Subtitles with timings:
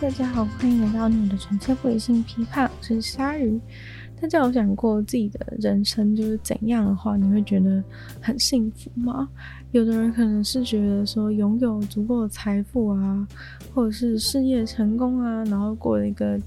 [0.00, 3.60] 大家好，欢迎来到你的纯粹不理性批判，我是鲨鱼。
[4.18, 7.84] 大家有想过自己的人生就是怎样的话，你会觉得
[8.18, 9.28] 很幸福吗？
[9.72, 13.28] 有的人可能是觉得说拥有足够的财富啊，
[13.74, 16.40] 或者是事业成功啊，然后过了一个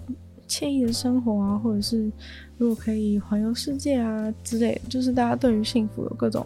[0.48, 2.12] 惬意的生活啊，或者是
[2.58, 6.44] 如果可以环游世界啊之类，就是大家对于幸福有各种。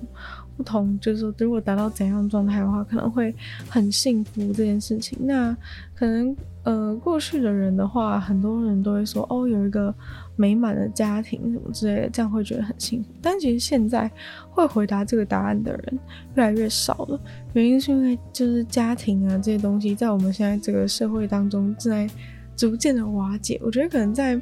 [0.58, 3.34] 不同就是说，如果达到怎样状态的话，可能会
[3.70, 5.16] 很幸福这件事情。
[5.22, 5.56] 那
[5.96, 9.94] 可能呃，过去的人的话，很多人都会说哦，有一个
[10.36, 13.10] 美满的家庭什么之类的，这样会觉得很幸福。
[13.22, 14.12] 但其实现在
[14.50, 16.00] 会回答这个答案的人
[16.36, 17.20] 越来越少了，
[17.54, 22.10] 原因是因为就是家庭啊这些东西，在我们现在这个社会当中正在
[22.56, 23.62] 逐渐的瓦解。
[23.64, 24.42] 我觉得可能在。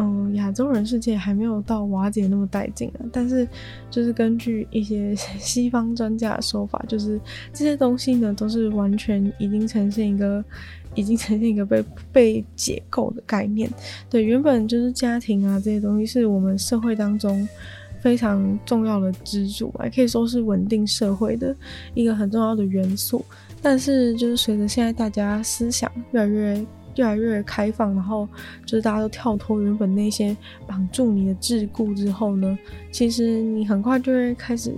[0.00, 3.46] 嗯，亚洲人世界还没有到瓦解那么殆尽啊，但是
[3.90, 7.20] 就是根据一些 西方专家的说法，就是
[7.52, 10.42] 这些东西呢都是完全已经呈现一个，
[10.94, 13.70] 已经呈现一个被被解构的概念。
[14.08, 17.46] 对，原本就是家庭啊这些东西是我们社会当中
[18.00, 21.54] 非常重要的支柱，啊可以说是稳定社会的
[21.92, 23.22] 一个很重要的元素。
[23.60, 26.66] 但是就是随着现在大家思想越来越。
[27.00, 28.28] 越来越开放，然后
[28.66, 32.58] 就是大家都跳脱原本那些绑住你的桎梏之后呢，
[32.92, 34.70] 其实你很快就会开始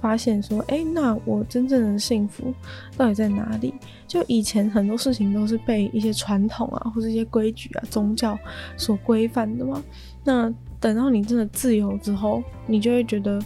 [0.00, 2.52] 发现说，哎，那我真正的幸福
[2.96, 3.72] 到底在哪里？
[4.08, 8.36] 就以前很多事情都是被一些传统啊，或者一些规矩啊、宗教
[8.76, 9.80] 所规范的嘛。
[10.24, 13.40] 那等到你真的自由之后，你就会觉得。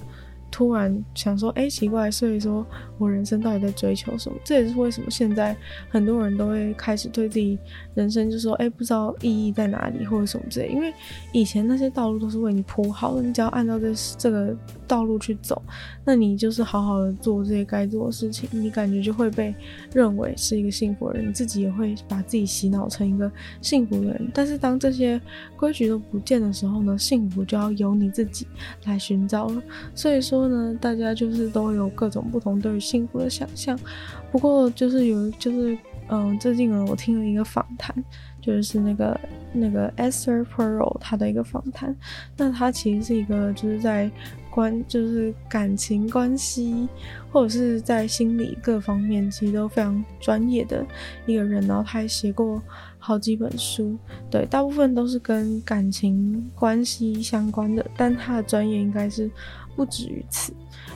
[0.54, 2.64] 突然想说，哎、奇怪，所以说
[2.96, 4.38] 我人生到底在追求什么？
[4.44, 5.56] 这也是为什么现在
[5.88, 7.58] 很多人都会开始对自己
[7.96, 10.68] 人生就说，哎、不知道意义在哪里或者什么之类。
[10.68, 10.94] 因为
[11.32, 15.60] 以前那些道路都是为你铺好的，你只要按照这这个道路去走，
[16.04, 19.52] 那你就是好好的做这些该做的事情，你感觉就会被
[19.92, 23.28] 认为是一个幸福的人，你自己也会把自己洗脑成一个
[23.60, 24.30] 幸福的人。
[24.32, 25.20] 但是当这些
[25.56, 28.46] 规矩都不见的时候呢，幸福就要由你自己
[28.84, 29.60] 来寻找了。
[29.96, 30.43] 所以说。
[30.48, 33.78] 呢，大家就是都有各种不同对于幸福的想象。
[34.30, 35.76] 不过就是有，就是
[36.08, 37.94] 嗯，最近呢，我听了一个访谈，
[38.40, 39.18] 就是那个
[39.52, 41.94] 那个 Esther Perel 他的一个访谈。
[42.36, 44.10] 那他其实是一个就是在
[44.50, 46.88] 关，就是感情关系
[47.32, 50.84] 或者是在心理各方面其实都非常专业的
[51.26, 51.66] 一个人。
[51.66, 52.60] 然后他还写过
[52.98, 53.96] 好几本书，
[54.30, 59.30] 对，大部分都是跟感情关系相关的，但他的专业应该是。
[59.76, 60.52] 不止于此，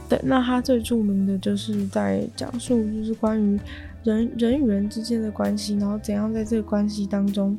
[0.08, 3.58] 对，那他最著名的就是在讲述，就是关于
[4.04, 7.58] 人人与人之间的关系，然后怎样在这个关系当中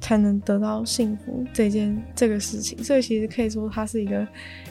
[0.00, 2.82] 才能得到幸福这件这个事情。
[2.82, 4.26] 所以其实可以说他是一个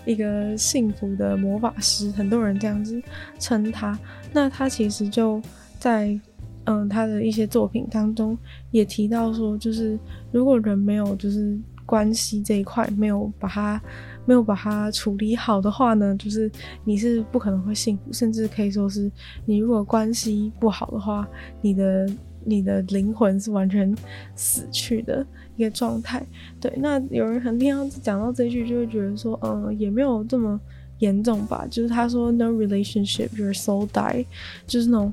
[0.05, 3.01] 一个幸福的魔法师，很多人这样子
[3.39, 3.97] 称他。
[4.31, 5.41] 那他其实就
[5.79, 6.19] 在
[6.65, 8.37] 嗯他的一些作品当中
[8.71, 9.97] 也提到说，就是
[10.31, 11.57] 如果人没有就是
[11.89, 13.81] 关系这一块没有把它。
[14.25, 16.51] 没有把它处理好的话呢，就是
[16.83, 19.11] 你是不可能会幸福，甚至可以说是
[19.43, 21.27] 你如果关系不好的话，
[21.61, 22.07] 你的
[22.45, 23.91] 你的灵魂是完全
[24.35, 26.23] 死去的一个状态。
[26.61, 30.61] 对，那有人很听到讲到这句，就会觉得说，嗯，也没有这么
[30.99, 31.65] 严重吧。
[31.67, 34.27] 就是他说，No relationship, your soul die，
[34.67, 35.11] 就是那种。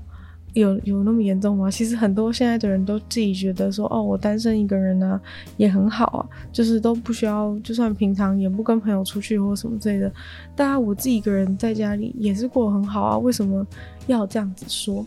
[0.61, 1.71] 有有那么严重吗？
[1.71, 5.21] 其实很多现在的人都自己觉得说，哦，我单身一个人呢、
[5.59, 10.11] 也很好啊，就是都不需要，就算平常也不跟朋友出去或什么之类的，
[10.55, 13.67] 大家我自己一个人在家里也是过得很好啊，为什么
[14.07, 15.05] 要这样子说？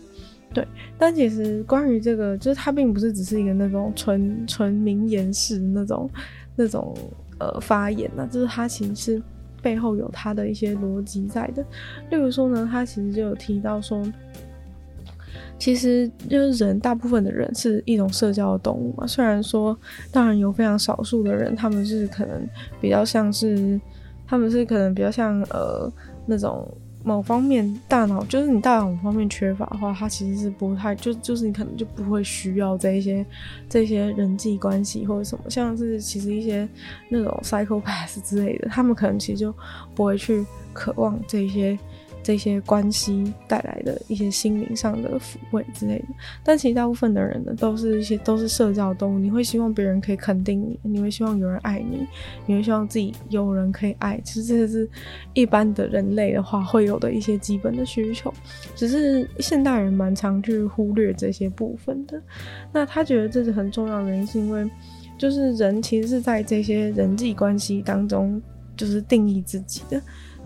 [0.54, 0.64] 对，
[0.96, 6.10] 但其实关于这个，就是他并不是只是一个那种纯纯名言式的那种
[6.54, 6.96] 那种
[7.38, 9.22] 呃发言呢、就是他其实是
[9.60, 11.62] 背后有他的一些逻辑在的。
[12.10, 14.00] 例如说呢，他其实就有提到说。
[15.58, 19.06] 其实就是人，大部分的人是一种社交的动物嘛。
[19.06, 19.76] 虽然说，
[20.10, 22.48] 当然有非常少数的人，他们是可能
[22.80, 23.80] 比较像是，
[24.26, 25.92] 他们是可能比较像呃
[26.26, 26.66] 那种
[27.04, 33.24] 某方面大脑，就是你大脑某方面缺乏的话，他其实是不太就就是你可能就不会需要这一些
[33.68, 36.68] 这些人际关系或者什么，像是其实一些
[37.08, 39.54] 那种 psychopath 之类的，他们可能其实就
[39.94, 41.78] 不会去渴望这些。
[42.22, 46.04] 这些关系带来的一些心灵上的抚慰之类的，
[46.44, 49.18] 但其实大部分的人呢，都是一些都是社交动物。
[49.18, 52.06] 你会希望别人可以肯定你，你会希望有人爱你，
[52.46, 54.20] 你会希望自己有人可以爱。
[54.22, 54.88] 其实这是
[55.32, 58.32] 一般的人类的话会有的一些基本的需求，
[58.76, 62.20] 只是现代人蛮常去忽略这些部分的。
[62.72, 64.70] 那他觉得这是很重要的原因，是因为
[65.16, 68.40] 就是人其实是在这些人际关系当中
[68.76, 70.00] 就是定义自己的。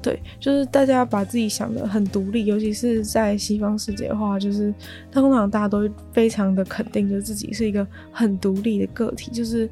[0.04, 4.72] 对，就是大家把自己想得很独立，尤其是在西方世界的话，就是
[5.10, 9.66] 通常大家都非常的肯定，就是自己是一个很独立的个体，就是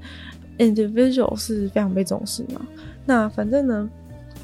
[0.56, 2.66] individual 是非常被重视嘛。
[3.04, 3.90] 那反正呢。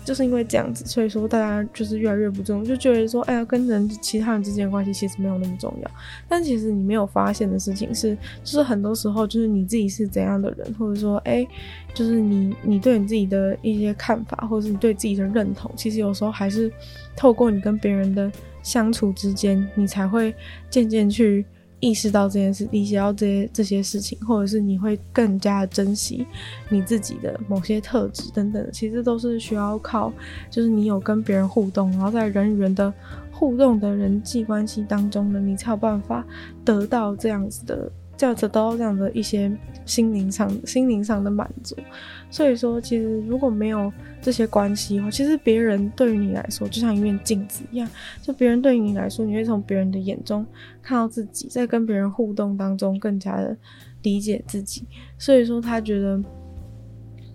[0.09, 5.91] 就是因为这样子，所以说大家就是越来越不重，就觉得说，哎呀，跟人其他人之间的关系其实没有那么重要。
[6.27, 11.47] 但其实你没有发现的事情是，就是很多时候就是你自己是怎样的人，或者说，哎，
[11.93, 16.73] 就是你你对你自己的一些看法，或者是你对自己的认同，其实有时候还是
[17.15, 18.33] 透过你跟别人的
[18.63, 20.35] 相处之间，你才会
[20.71, 21.45] 渐渐去。
[21.81, 26.27] 意识到这件事，理解到这些这些事情，或者是你会更加珍惜
[26.69, 30.13] 你自己的某些特质等等，其实都是需要靠，
[30.51, 32.93] 就是你有跟别人互动，然后在人与人的
[33.33, 36.27] 互动的人际关系当中呢，你才有办法
[36.65, 37.91] 得到这样子的。
[38.19, 39.51] 这样子得到这样的一些
[39.87, 41.77] 心灵上、心灵上的满足，
[42.29, 47.89] 所以说，其实如果没有这些关系的话，其实别人对于你来说就像一面镜子一样，
[48.21, 50.45] 就别人对于你来说，你会从别人的眼中
[50.83, 53.57] 看到自己，在跟别人互动当中更加的
[54.03, 54.85] 理解自己。
[55.17, 56.21] 所以说，他觉得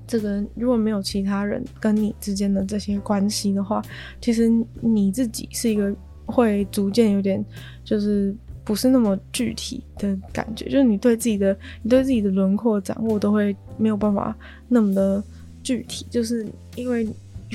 [0.05, 3.81] 这个如果没有其他人跟你之间的这些关系的话，
[4.19, 4.51] 其实
[4.81, 5.95] 你自己是一个
[6.25, 7.43] 会逐渐有点
[7.85, 8.35] 就是。
[8.65, 14.35] 不是那么具体的感觉，就是你对自己的，你对自己的轮廓掌握都会没有办法
[14.67, 15.23] 那么的
[15.61, 17.07] 具体，就是因为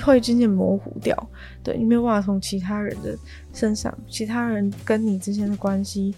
[0.04, 1.30] 会渐渐模糊掉，
[1.62, 3.16] 对，你没有办法从其他人的
[3.52, 6.14] 身上，其他人跟你之间的关系，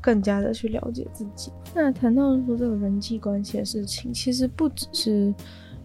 [0.00, 1.50] 更加的去了解自己。
[1.74, 5.34] 那谈到说这个人际关系的事情，其实不只是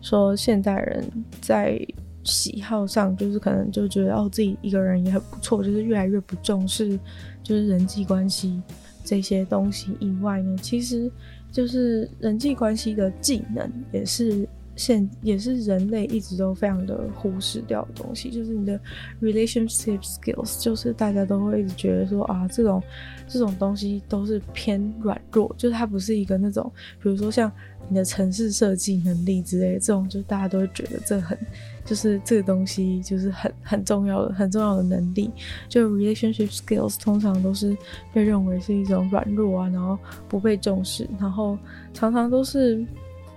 [0.02, 1.04] 说现代人
[1.42, 1.80] 在。
[2.26, 7.00] 喜好上就是可能就觉得哦，自己一个人也很不错，就是越来越不重视
[7.42, 8.62] 就是人际关系
[9.04, 11.10] 这些东西以外呢，其实
[11.52, 18.78] 就是人际关系的技能也是现也是人类一直都非常的忽视掉的东西，就是你的
[19.22, 22.84] relationship skills，就是大家都会一直觉得说啊，这种
[23.28, 26.70] 这种东西都是偏软弱，就是它不是一个那种
[27.02, 27.50] 比如说像
[27.88, 31.38] 你的城市设计能力之类的这种，就大家都会觉得这很。
[31.86, 35.30] 就是这个东西，就是很很重要的、很重要的能力。
[35.70, 37.78] 就 relationship skills 通常都是
[38.12, 39.96] 被认为是一种软弱啊，然后
[40.28, 41.56] 不被重视，然后
[41.94, 42.84] 常常都是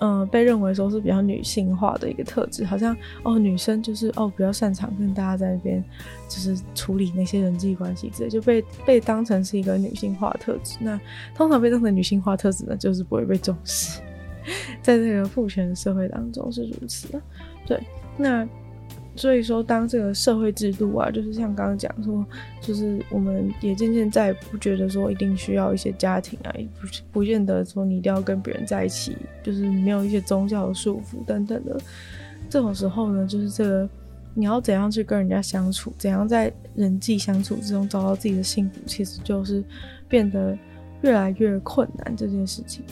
[0.01, 5.85] 嗯、被认为说是比较女性化的一个特质，好像哦女生就是哦比较擅长跟大家在那边
[6.29, 10.77] 就是处理那些人际关系之类，就被被当成是一个女性化特质。
[10.81, 10.99] 那
[11.35, 14.01] 通常被当成女性化特质呢，就是不会被重视，
[14.83, 17.21] 在这个父权社会当中是如此的，
[17.67, 17.81] 对。
[18.17, 18.49] 那
[19.15, 22.25] 所以说，当这个社会制度啊，就是像刚刚讲说，
[22.61, 31.77] 就是我们也渐渐再也不觉得说一定需要一些家庭啊，也不不见得说你一定要跟别人在一起，就是没有一些宗教的束缚等等的。
[32.49, 33.89] 这种时候呢，就是这个
[34.35, 39.65] 你要怎样去跟人家相处，怎样在人际相处之中找到自己的幸福，其实就是
[40.09, 40.57] 变得
[41.03, 42.85] 越来越困难这件事情。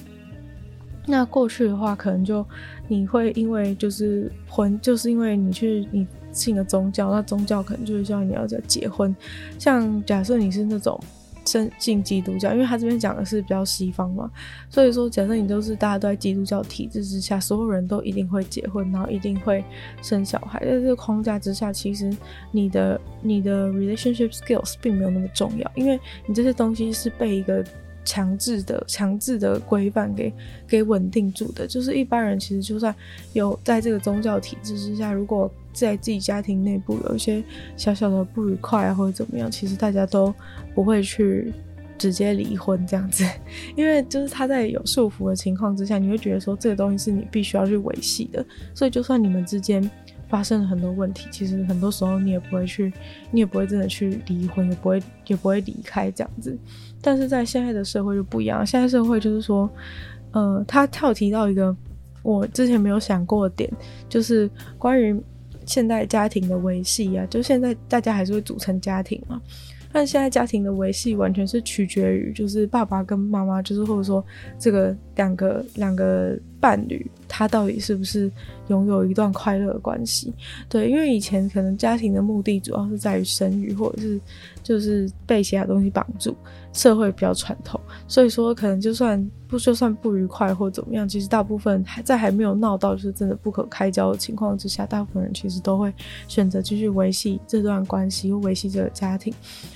[1.08, 2.44] 那过去的话，可能就
[2.88, 9.14] 你会因为就是婚，就是因为你去你信了宗教，那宗教可能就是叫你要在结婚。
[9.56, 11.00] 像假设你是那种
[11.44, 14.29] 信信基督教，因为他这边讲的是比较西方嘛，
[14.69, 19.64] 所以说假设你都是大家都在基督教体制之下，所有人都一定会结婚，然后一定会
[20.03, 22.11] 生小孩，在这个框架之下，其实
[22.50, 27.65] 你的你的 relationship skills 并没有那么重要，因为你这些东西是被一个。
[28.06, 30.32] 强制的、强制的规范给
[30.67, 32.94] 给稳定住的，就是一般人其实就算
[33.34, 37.44] 有在这个宗教体制之下，如果在自己家庭内部有一些
[37.77, 40.32] 小小的不愉快啊，或者怎么样，其实大家都
[40.75, 41.53] 不会去
[41.98, 43.25] 直接离婚这样子，
[43.77, 49.91] 因为就是他在有束缚的情况之下，你会觉得说这个东西是你必须要去维系的，所以就算你们之间。
[50.36, 52.93] 发生了很多问题，其实很多时候你也不会去，
[53.31, 56.55] 你也不会真的去离婚，也不会也不会离开这样子。
[57.00, 59.66] 但是在现在的社会就不一样，现在社会就是说，
[60.32, 61.74] 呃，他跳提到一个
[62.22, 63.72] 我之前没有想过的点，
[64.10, 65.19] 就是关于
[65.64, 69.40] 现代家庭的维系啊，就现在大家还是会组成家庭嘛。
[69.96, 74.22] 但现在家庭的维系完全是取决于，就是爸爸跟妈妈，就是或者说
[74.58, 78.31] 这个两个两个伴侣，他到底是不是
[78.69, 80.31] 拥有一段快乐的关系？
[80.69, 84.20] 对，因为以前可能家庭的目的主要是在于生育，或者是
[84.62, 86.36] 就是被其他东西绑住。
[86.74, 95.93] 社会比较传统，所以说可能就算不就算不愉快或怎么样，其实大部分还在还没有闹到就是真的不可开交的情况之下，大部分人其实都会
[96.29, 99.32] 选择继续维系这段关系或维系这个家庭。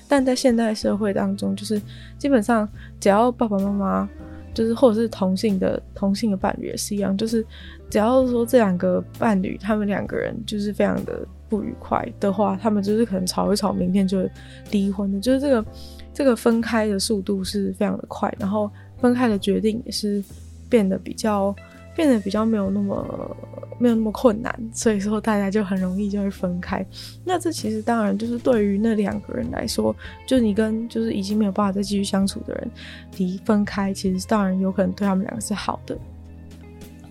[0.09, 1.81] 但在现代社会当中，就是
[2.19, 4.09] 基本上只要爸爸妈妈
[4.53, 7.47] 就是或者是同性的同性的伴侣也是一样，就是
[7.89, 14.29] 只要说这两个伴侣他们两个人就是非常的不愉快的话，他们就是可能吵一吵，明天就
[14.73, 15.21] 离婚的。
[15.21, 15.65] 就是这个
[16.13, 18.69] 这个分开的速度是非常的快，然后
[19.01, 20.23] 分开的决定也是
[20.69, 21.55] 变得比较
[21.97, 23.37] 变得比较没有那么
[23.79, 26.85] 没有那么困难，所以说大家就很容易就会分开。
[27.25, 29.95] 那这其实当然就是对于那两个人来说，
[30.27, 32.71] 就是你跟就是已经没有办法再继续相处的人
[33.17, 35.99] 离分开，其实当然有可能对他们两个是好的。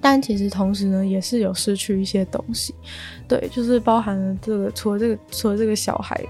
[0.02, 2.74] 但其实同时呢，也是有失去一些东西，
[3.28, 6.24] 对，就是包含了这个，除了这个，除了这个小孩，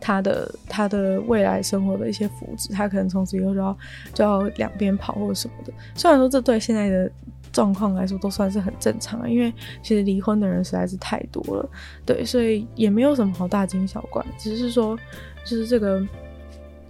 [0.00, 3.76] 他的他的未来生活的一些福祉，他可能从此以后就要
[4.14, 5.72] 就要两边跑或者什么的。
[5.94, 7.10] 虽然说这对现在的
[7.52, 9.52] 状况来说都算是很正常啊，因为
[9.82, 11.68] 其实离婚的人实在是太多了，
[12.04, 14.96] 对，所以也没有什么好大惊小怪，只是说
[15.44, 16.06] 就是这个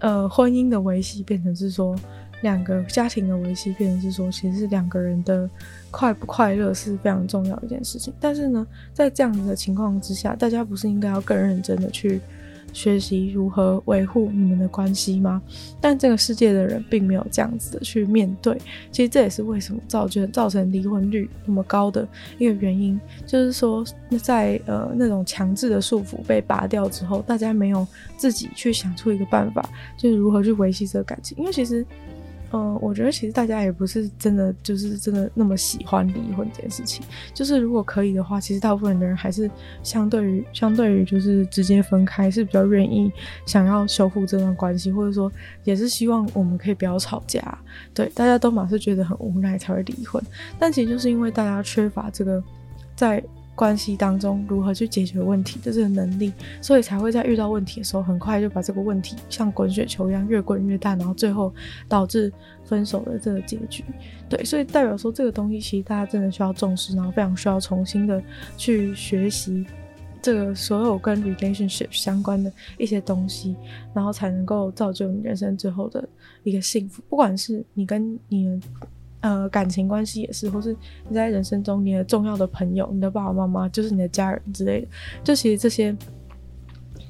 [0.00, 1.96] 呃婚姻的维系变成是说。
[2.42, 5.48] 两个家庭的维系，变成是说，其实是两个人的
[5.90, 8.12] 快不快乐是非常重要的一件事情。
[8.20, 12.20] 但是呢，在这样子的情况之下，大家不是应该要更认真的去
[12.72, 15.40] 学习如何维护你们的关系吗？
[15.80, 18.56] 但这个世界的人并没有这样子的去面对。
[18.92, 23.82] 其实这也是为什么造就造成离婚率那么高的一个原因，就是说，
[24.22, 27.86] 在呃那种强制的束缚被拔掉之后，大家没有
[28.18, 29.66] 自己去想出一个办法，
[29.96, 31.38] 就是如何去维系这个感情。
[31.38, 31.84] 因为其实。
[32.52, 37.04] 嗯，我觉得其实大家也不是真的，就是真的那么喜欢离婚这件事情。
[37.34, 39.50] 就是如果可以的话，其实大部分的人还是
[39.82, 43.10] 相对于相对于就是直接分开，是比较愿意
[43.46, 45.30] 想要修复这段关系，或者说
[45.64, 47.58] 也是希望我们可以不要吵架。
[47.92, 50.22] 对，大家都嘛是觉得很无奈才会离婚，
[50.58, 52.42] 但其实就是因为大家缺乏这个
[52.94, 53.22] 在。
[53.56, 61.52] 关系当中如何去解决问题的这个能力，所以才会在遇到问题的时候，很快就把这个问题像滚雪球一样越滚越大，然后最后
[61.88, 62.30] 导致
[62.64, 63.82] 分手的这个结局。
[64.28, 68.22] 对，所以代表说这个东西其实大家真的需要重视，然后非常需要重新的
[68.58, 69.64] 去学习
[70.20, 73.56] 这个所有跟 relationship 相关的一些东西，
[73.94, 76.06] 然后才能够造就你人生最后的
[76.42, 77.02] 一个幸福。
[77.08, 78.60] 不管是你跟你的。
[79.26, 80.72] 呃，感情关系也是，或是
[81.08, 84.88] 你在人生中你的重要的朋友，你的爸爸妈妈，就是你的家人之类的，
[85.24, 85.96] 就其实这些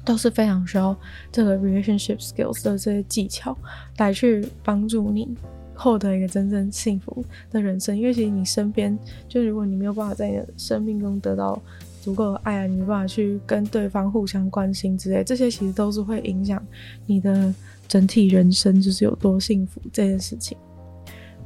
[0.03, 0.97] 都是非常需要
[1.31, 3.55] 这个 relationship skills 的这些技巧
[3.99, 5.37] 来去帮助你
[5.75, 7.95] 获得一个真正幸福的人生。
[7.95, 8.97] 因为其实你身边，
[9.27, 11.61] 就如果你没有办法在你的生命中得到
[12.01, 16.65] 足够的爱啊，你没办法去跟对方互相关心之类，这些其实都是会影响
[17.05, 17.53] 你的
[17.87, 20.57] 整体人生，就是有多幸福这件事情。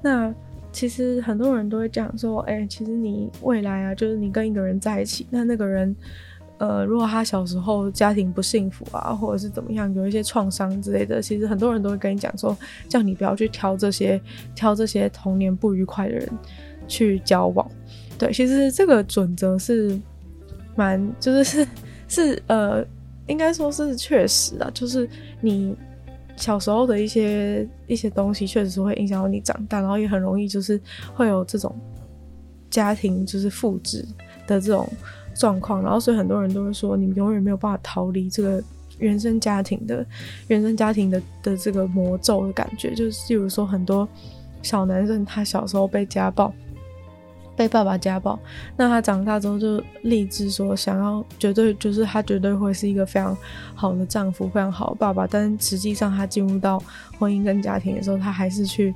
[0.02, 0.34] 那。
[0.72, 5.96] 其实很多人都会讲说，哎、其实你未来啊，就是你跟一个人在一起，那那个人，
[6.60, 14.20] 呃，如果他小时候家庭不幸福啊，或者是怎么样，有一些创伤之类的，其实很多人都会跟你讲说，叫你不要去挑这些
[14.56, 16.30] 挑这些童年不愉快的人
[16.88, 17.70] 去交往。
[18.18, 20.00] 对，其实这个准则是
[20.76, 21.68] 蛮，就是是
[22.08, 22.86] 是呃，
[23.28, 25.08] 应该说是确实啊，就是
[25.42, 25.76] 你。
[26.36, 30.80] 小时候的一些一些东西，确实是会影响到你长大，然后也很容易就是
[31.14, 31.76] 会有这种
[32.70, 34.06] 家庭就是复制
[34.48, 34.88] 的这种
[35.36, 38.64] 状况，然后所以很多人都会说，你永远没有办法逃离这个
[38.98, 40.06] 原生家庭的
[40.48, 44.08] 原生家庭的的这个魔咒的感觉，就是比如说很多
[44.62, 46.54] 小男生他小时候被家暴。
[47.62, 48.40] 被爸爸家暴，
[48.76, 53.38] 那他长大之后就立志说，想要绝对就是他绝对会是一个非常
[53.76, 55.28] 好的丈夫，非常好的爸爸。
[55.28, 56.82] 但实际上，他进入到
[57.20, 58.96] 婚姻跟家庭的时候，他还是去，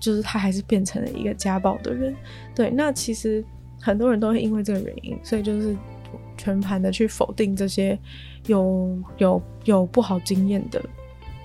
[0.00, 2.16] 就是他还是变成了一个家暴的人。
[2.54, 3.44] 对，那其实
[3.82, 5.76] 很多人都会因为这个原因，所以就是
[6.38, 7.98] 全盘的去否定这些
[8.46, 10.82] 有有有不好经验的。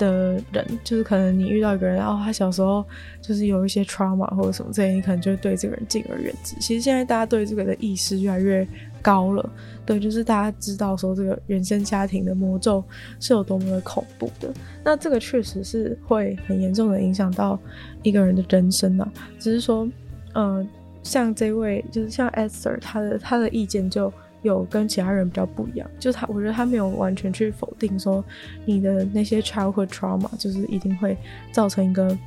[0.05, 2.83] 的人，就是可能你遇到一个人，然后他小时候
[3.21, 6.55] 就是有一些 trauma 或者什么这些，你可能就对这个人敬而远之。
[6.59, 8.67] 其实现在大家对这个的意识越来越
[9.01, 9.49] 高了，
[9.85, 12.83] 对，就是大家知道说这个原生家庭的魔咒
[13.19, 14.51] 是有多么的恐怖的。
[14.83, 17.59] 那这个确实是会很严重的影响到
[18.01, 19.11] 一个人的人生啊。
[19.37, 19.87] 只是说，
[20.33, 20.67] 嗯、
[21.03, 24.11] 像这位就是像 Esther，他的他的意见就。
[24.41, 28.23] 有跟其他人比较不一样，就他，我觉得他没有完全去否定说
[28.65, 31.15] 你的那些 childhood trauma 就是一定会
[31.51, 32.17] 造成一个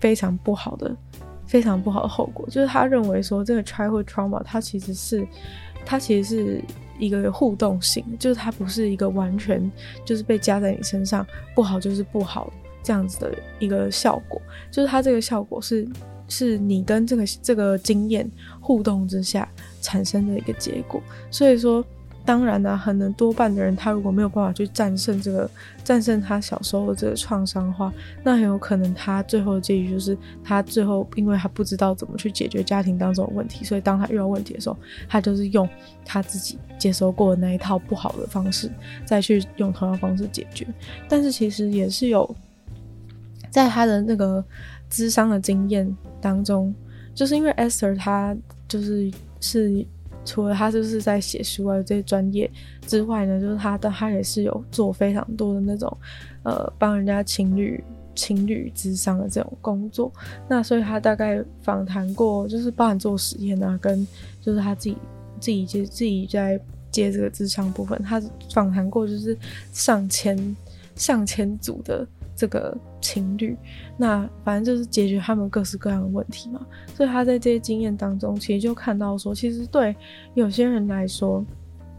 [0.00, 0.94] 非常不好的、
[1.46, 2.44] 非常不好的后果。
[2.50, 5.26] 就是他认为说这个 childhood trauma 它其实是
[5.86, 6.62] 它其实是
[6.98, 9.70] 一个互动性，就是它不是一个完全
[10.04, 12.52] 就是被加在你身上不好就是不好
[12.82, 14.40] 这样子的一个效果，
[14.70, 15.86] 就是它这个效果是
[16.32, 19.46] 是你跟这个这个经验互动之下
[19.82, 21.84] 产生的一个结果，所以说，
[22.24, 25.50] 当然呢、啊，可能多半的人，他如果没有办法去战胜这个，
[25.84, 27.92] 战胜他小时候的这个创伤的话，
[28.24, 35.68] 那很有可能他最后的结局就是，他最后因为他不知道怎么去解决家庭当中的问题，所以当他遇到问题的时候，他就是用
[36.04, 38.70] 他自己接收过的那一套不好的方式，
[39.04, 40.66] 再去用同样方式解决。
[41.08, 42.34] 但是其实也是有，
[43.50, 44.42] 在他的那个
[44.92, 46.74] 咨商的经验当中，
[47.14, 48.36] 就是因为 Esther 他
[48.68, 49.86] 就是是。
[50.24, 52.48] 除了他就是在写书啊这些专业
[52.86, 55.98] 之外呢，就是他的他也是有做非常多的那种，
[56.44, 57.82] 呃，帮人家情侣
[58.14, 60.12] 情侣咨商的这种工作。
[60.48, 64.06] 那所以他大概访谈过，就是包含做实验啊，跟
[64.40, 64.96] 就是他自己
[65.40, 66.56] 自己接自己在
[66.92, 68.22] 接这个咨商部分，他
[68.54, 69.36] 访谈过就是
[69.72, 70.56] 上千
[70.94, 72.06] 上千组的。
[72.34, 73.56] 这个情侣，
[73.96, 76.66] 那反正就是解决他们各式各样的问题嘛。
[76.94, 79.94] 所以他在这些经验当中，其实就看到说，其实对
[80.34, 81.44] 有些人来说，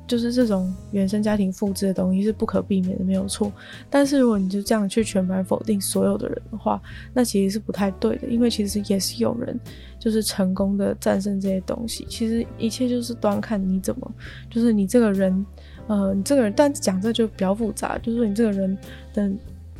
[0.07, 3.51] 就是这种原生家庭复制的东西是不可避免的，没有错。
[3.89, 6.81] 但是如果你就这样去全盘否定所有的人的话，
[7.13, 9.57] 那其实是不太对的，因为其实也是有人
[9.99, 12.05] 就是成功的战胜这些东西。
[12.09, 14.11] 其实一切就是端看你怎么，
[14.49, 15.45] 就是你这个人，
[15.87, 18.77] 呃，你这个人，但讲这就比较复杂，就是你这个人
[19.13, 19.31] 的。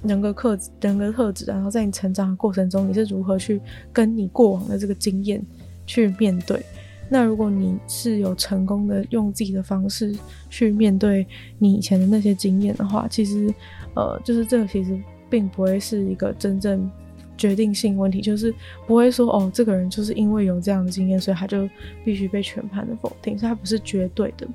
[0.04, 5.42] 人格特质，人格特质，然后在你成长的过程中，你是如何去跟你过往的这个经验
[5.86, 6.62] 去面对？
[7.10, 10.16] 那如果你是有成功的用自己的方式
[10.50, 11.28] 去面对
[11.60, 13.54] 你以前的那些经验的话，其实，
[13.94, 14.98] 呃，就是这个其实
[15.30, 16.90] 并不会是一个真正
[17.38, 18.54] 决定性问题，就是
[18.88, 21.70] 不会说哦，这个人就是因为有这样的经验，所以他就
[22.04, 24.48] 必须被全盘的否定，所以他不是绝对的。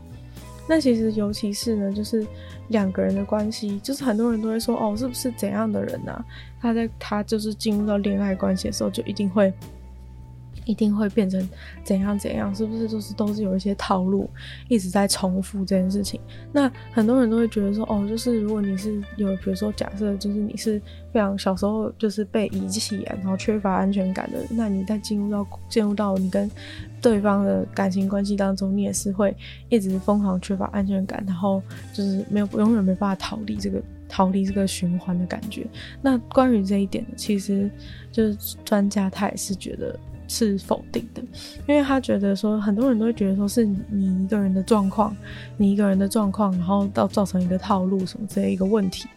[0.68, 2.26] 那其实，尤其是呢，就是
[2.68, 6.25] 两个人的关系，就是很多人都会说，哦，是不是怎样的人呢？
[6.60, 9.52] 他在他就是进入到恋爱关系的时候，就一定会。
[10.68, 11.48] 一定会变成
[11.82, 12.54] 怎样怎样？
[12.54, 14.28] 是不是就是都是有一些套路
[14.68, 16.20] 一直在重复这件事情？
[16.52, 20.78] 那很多人都会觉得说，哦，就是如果你是有，比如说假设就是你是
[21.10, 26.50] 非常小时候就是被遗弃，然后缺乏安全感的，那你在进入到进入到你跟
[27.00, 29.34] 对方的感情关系当中，你也是会
[29.70, 31.62] 一直疯狂缺乏安全感，然后
[31.94, 35.66] 就是没有永远没办法逃离这个逃离这个循环的感觉。
[36.02, 37.70] 那关于这一点呢，其实
[38.12, 39.98] 就是专家他也是觉得。
[40.28, 41.22] 是否定的，
[41.66, 45.16] 因为他觉得说，很多人都会觉得说是你一个人的状况，
[45.57, 49.09] 你一个人的状况，然后到造成一个套路什么这一个问题，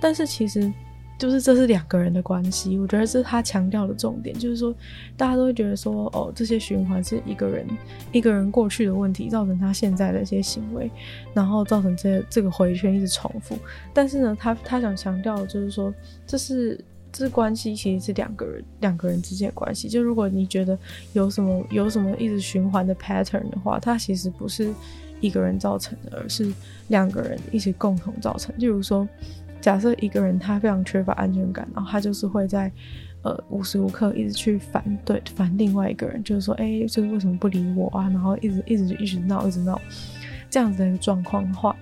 [0.00, 0.72] 但是其实
[1.18, 4.72] 就是这是两个人的关系，我觉得这是他强调的重点，就是说
[5.16, 7.66] 大家都会觉得说，哦，这些循环是一个人
[8.12, 10.88] 一个人过去的问题造成他现在的一些行为，
[11.34, 13.58] 然后造成这这个回圈一直重复，
[13.92, 15.92] 但是呢，他他想强调的就是说
[16.26, 16.78] 这是。
[17.12, 19.88] 这关系其实是两个人两个人之间的关系。
[19.88, 20.78] 就如果你觉得
[21.12, 24.72] 有什么有什么一直循环的 pattern 的话，它其实不是
[25.20, 26.52] 一个人造成的，而是
[26.88, 28.54] 两个人一起共同造成。
[28.58, 29.06] 例如说，
[29.60, 32.70] 假设一个人他非常缺乏安全感，然后他就是会在
[33.22, 38.04] 呃无时无刻一直去反对反另外一个人，就是说，哎，这个为什么不理我啊？
[38.08, 39.80] 然后一直一直一直闹一直闹，
[40.48, 41.76] 这样子的一个状况的话，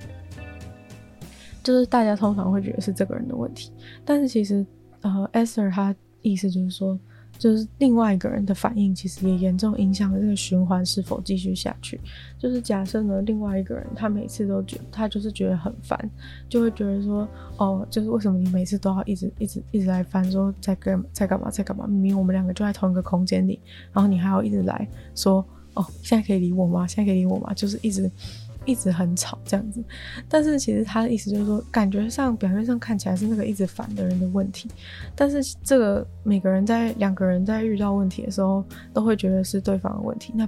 [1.62, 3.70] 就是大家通常会觉得是这个人的问题，
[4.04, 4.66] 但是其实。
[5.00, 6.98] 呃，Esther 他意思就是说，
[7.38, 12.00] 就是另外一个人的反应，其实也严重影响了这个循环是否继续下去。
[12.38, 16.10] 就是假设呢，另外一个人他每次都觉他就是觉得很烦，
[16.48, 21.86] 就会觉得说，哦，就是为什么你每次都要一直一直一直来烦，说在干在干嘛在干嘛？
[21.86, 23.60] 明明我们两个就在同一个空间里，
[23.92, 26.86] 然后你还要一直来说，哦，现在可以理我吗？
[26.86, 27.54] 现在可以理我吗？
[27.54, 28.10] 就是一直。
[28.68, 29.82] 一直很吵这样子，
[30.28, 34.68] 但是其实他的意思就是说，感觉上表面上看起来是那个一直烦的人的问题，
[35.16, 40.46] 但是这个每个人在两个人在遇到问题的时候，都会觉得是对方的问题，那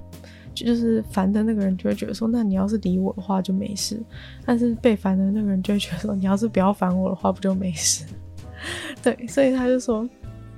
[0.53, 3.99] 就是烦的那个人就会觉得说，那你要是理我的话就没事，
[4.45, 8.05] 但是被烦的那个人就会觉得说，你要是不要烦我的话不就没事？
[9.03, 10.07] 对，所以他就说，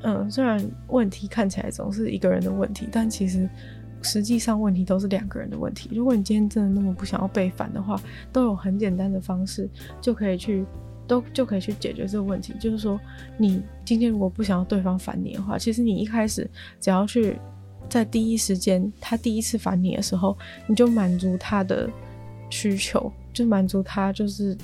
[0.02, 3.48] 嗯，虽然问题看起来总是一个人的问题，但其实。
[4.02, 5.90] 实际上问题都是两个人的问题。
[5.92, 8.00] 如果你今天真的那么不想要被烦的话，
[8.32, 9.68] 都有很简单的方式
[10.00, 10.64] 就可以去，
[11.06, 12.54] 都就可以去解决这个问题。
[12.60, 12.98] 就是说，
[13.38, 16.48] 你今天如果不想要对方烦你的话，其实你一开始
[16.80, 17.38] 只要去
[17.88, 20.36] 在第一时间他第一次烦你的时候，
[20.66, 21.88] 你就满足他的
[22.50, 24.56] 需求，就满足他就是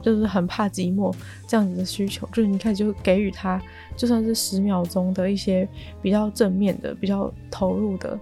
[0.00, 1.14] 就是很怕寂寞
[1.46, 3.60] 这样子的需求，就是你开始就给予他
[3.96, 5.68] 就算是十秒钟的一些
[6.02, 8.18] 比较正面的、比较投入的。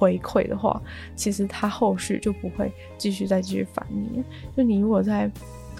[0.00, 0.80] 回馈的话，
[1.14, 4.24] 其实他后续就不会继续再继续烦你。
[4.56, 5.30] 就你如果在，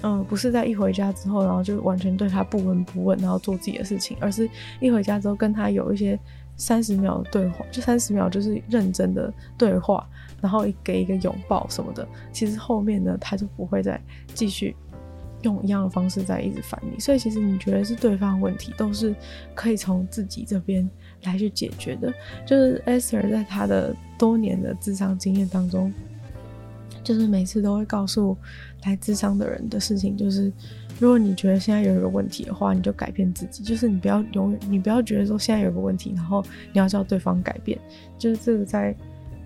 [0.02, 4.46] 嗯，不是在一回家之后，然后就完全对他不闻不问，然后做自己的事情，而是
[4.78, 6.18] 一回家之后跟他有一些
[6.56, 10.06] 三十秒的对话，就三十秒就是认真的对话，
[10.42, 13.98] 然后给一个拥抱什么的，其实后面呢，他就不会再
[14.34, 14.76] 继续
[15.42, 17.00] 用一样的方式再一直烦你。
[17.00, 19.14] 所以其实你觉得是对方问题，都是
[19.54, 20.88] 可以从自己这边
[21.24, 22.12] 来去解决的。
[22.46, 25.92] 就是 Esther 在他的多年的咨商经验当中，
[27.02, 28.36] 就是每次都会告诉
[28.84, 30.52] 来咨商的人的事情，就是。
[30.98, 33.62] 如果你觉得现在有一个问题的话，你就改变自己。
[33.64, 37.78] 就是你不要永远，你不要觉得说现在有个问题，然后你要叫对方改变。
[38.18, 38.94] 就是这个在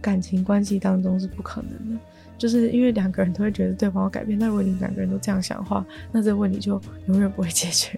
[0.02, 2.00] 感情关系当中是不可能的。
[2.37, 7.96] 就是因为两个人都会觉得对方要改变，但如果你两个人都这样想的话，那这个问题就永远不会解决。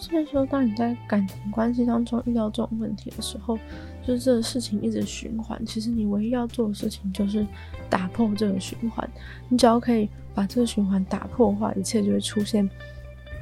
[0.00, 3.58] 所以说，当你在感情关系当中遇到这种问题的时候，
[4.04, 5.62] 就是这个事情一直循环。
[5.66, 7.46] 其实你唯一要做的事情就是
[7.90, 9.08] 打破这个循环。
[9.50, 12.68] 你只要可以把这个循环打破的话，一切就会出现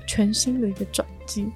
[0.05, 1.47] 全新的一个转机。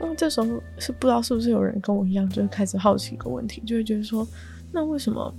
[0.00, 0.46] 那这时候
[0.78, 4.26] 是不知道是不是有人跟我一样，就会开始好奇一个问题，就会觉得说，
[4.72, 5.34] 那为什么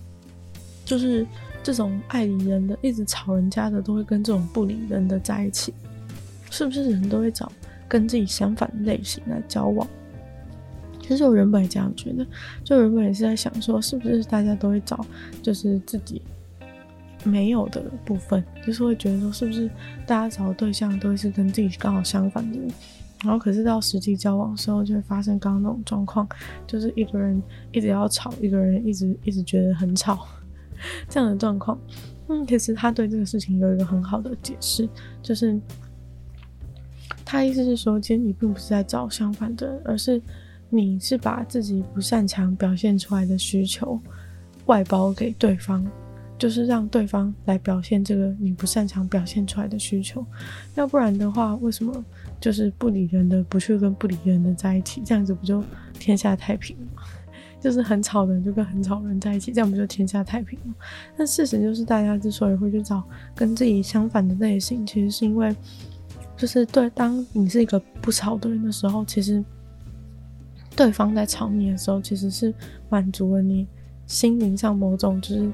[0.83, 1.25] 就是
[1.63, 5.73] 这种爱理人的、一直吵人家的，都会跟这种不理人的在一起？
[6.51, 7.49] 是不是人都会找？
[7.89, 9.86] 跟自己相反的类型来交往，
[11.02, 12.25] 其实我原本也这样觉得，
[12.63, 15.04] 就原本也是在想说，是不是大家都会找
[15.41, 16.21] 就是自己
[17.23, 19.67] 没有的部分，就是会觉得说，是不是
[20.06, 22.69] 大家找的对象都会是跟自己刚好相反的人，
[23.23, 26.30] 然后可是到实际交往的时候，就会发生刚刚那种状况，
[26.67, 30.28] 就是一个人一直要吵，一个人一直一直觉得很吵
[31.10, 31.75] 这样的状况。
[32.28, 34.88] 嗯，其实他对这个事情有一个很好的解释，
[35.23, 35.60] 就是。
[37.31, 40.19] 他意思是说，其实你并不是在找相反的人，而是
[40.67, 43.99] 你是把自己不擅长表现出来的需求
[44.65, 45.85] 外包给对方，
[46.39, 50.25] 就是让对方来表现这个你不擅长表现出来的需求。
[50.73, 52.03] 要不然的话，为什么
[52.41, 55.63] 就是不理人的不去跟不理人的在一起，这样子不就
[55.99, 57.03] 天下太平吗？
[57.61, 60.73] 就是很吵的人就跟很吵的人在一起，这样不就天下太平了？
[61.15, 63.03] 但事实就是，大家之所以会去找
[63.35, 65.55] 跟自己相反的类型，其实是因为。
[66.39, 69.43] 就是对，当你是一个不吵的人的时候，其实
[70.73, 72.54] 对方在吵你的时候，其实是
[72.88, 73.67] 满足了你
[74.08, 75.52] 心灵上某种就是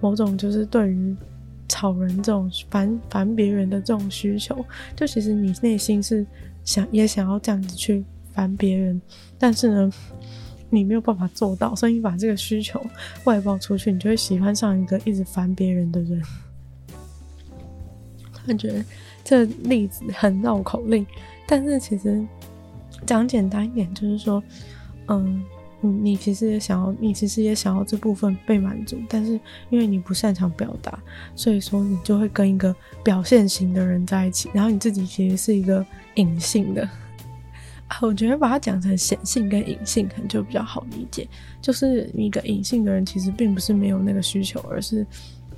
[0.00, 1.16] 某种就是对于
[1.66, 4.64] 吵人这种烦烦别人的这种需求。
[4.94, 6.24] 就其实你内心是
[6.64, 9.02] 想也想要这样子去烦别人，
[9.38, 9.92] 但是呢，
[10.70, 12.80] 你没有办法做到，所以你把这个需求
[13.24, 16.22] 外包出去，你就会喜欢上一个一直烦别人的人。
[18.46, 18.84] 感觉。
[19.28, 21.06] 这例子很绕口令，
[21.46, 22.26] 但是其实
[23.04, 24.42] 讲简单一点，就是说，
[25.08, 25.44] 嗯，
[25.82, 29.38] 你你其实也想要，你其实也想要这部分被满足，但是
[29.68, 30.98] 因为你不擅长表达，
[31.36, 36.88] 所以说你就会跟一个表现型的人在一起，然后你自己其实是一个隐性的。
[38.00, 41.28] 我觉得把它讲成显性跟隐性，可能就比较好理解。
[41.60, 45.06] 就是一个隐性的人，其实并不是没有那个需求，而是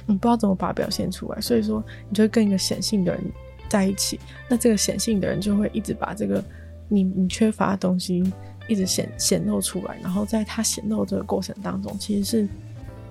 [0.07, 3.23] 你不知道怎么把它表现出来，所以说你就会跟一个显性的人。
[3.71, 6.45] 在一起，那这个显性的人就会一直把这个
[6.89, 8.23] 你你缺乏的东西
[8.69, 12.49] 一直显显露出来，然后在他显露这个过程当中，其实是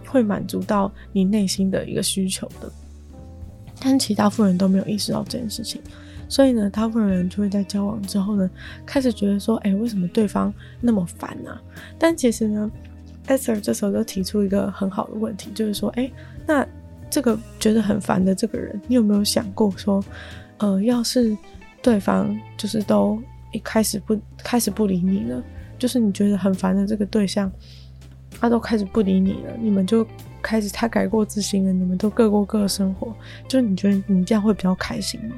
[0.05, 2.71] 会满足到你内心的一个需求的。
[3.81, 5.81] 但其他部分人都没有意识到这件事情，
[6.27, 8.49] 所以呢，大部分人就会在交往之后呢，
[8.85, 11.57] 开始觉得说，哎，为什么对方那么烦呢？
[11.97, 12.69] 但其实呢
[13.27, 16.11] ，Esther 这时候就提出一个很好的问题，就是说，哎，
[16.45, 16.67] 那
[17.09, 20.03] 这个觉得很烦的这个人，你有没有想过说？
[20.59, 21.35] 呃，要是
[21.81, 25.43] 对方就是都一开始不开始不理你了，
[25.77, 27.51] 就是你觉得很烦的这个对象，
[28.39, 30.05] 他都开始不理你了，你们就
[30.41, 33.13] 开始他改过自新了，你们都各过各的生活，
[33.47, 35.35] 就你觉得你这样会比较开心吗？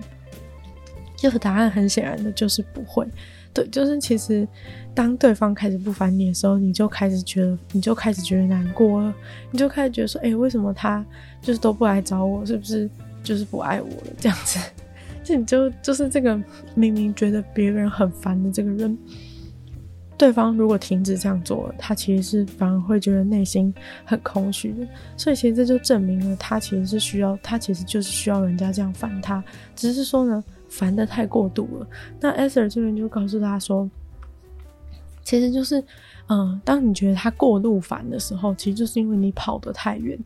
[1.16, 3.08] 这个答案很显然的就是不会，
[3.54, 4.48] 对，就是其实
[4.96, 9.14] 当对方开始不烦你的时候，你就开始觉得你就开始觉得难过了，
[9.52, 11.06] 你就开始觉得说，哎，为什么他
[11.40, 12.90] 就是都不来找我，是不是
[13.24, 14.58] 就是不爱我了这样子？
[15.32, 16.36] 就你就就是这个
[16.76, 18.98] 明明觉得别人很烦的这个人，
[20.18, 24.86] 对方如果停止这样做了，他其实是反而会觉得内心很空虚的。
[25.16, 29.44] 所以其实这就证明了他其实是需要，他其实就是需要人家这样烦他，
[29.76, 31.88] 只是说呢，烦的太过度了。
[32.20, 33.90] 那 s 这边就告诉他说，
[35.24, 35.82] 其实就是，
[36.28, 40.20] 嗯、当你觉得他过度烦的时候，其实就是因为你跑得太远。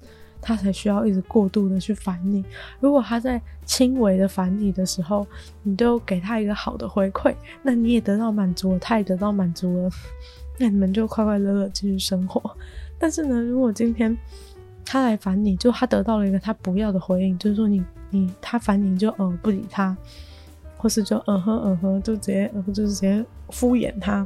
[0.47, 2.45] 他才需要一直过度的去烦你。
[2.79, 5.25] 如果他在轻微的烦你的时候，
[5.63, 9.89] 你都给他一个好的回馈，那你也得到满足了，他也得到满足了，
[10.59, 12.55] 那你们就快快乐乐继续生活。
[12.99, 14.15] 但是呢，如果今天
[14.85, 19.97] 他来烦你，就他得到了一个他不要的回应，就是说你你他烦你就呃不理他，
[20.77, 24.23] 或是就嗯哼嗯哼就直接呃就是直接敷衍他，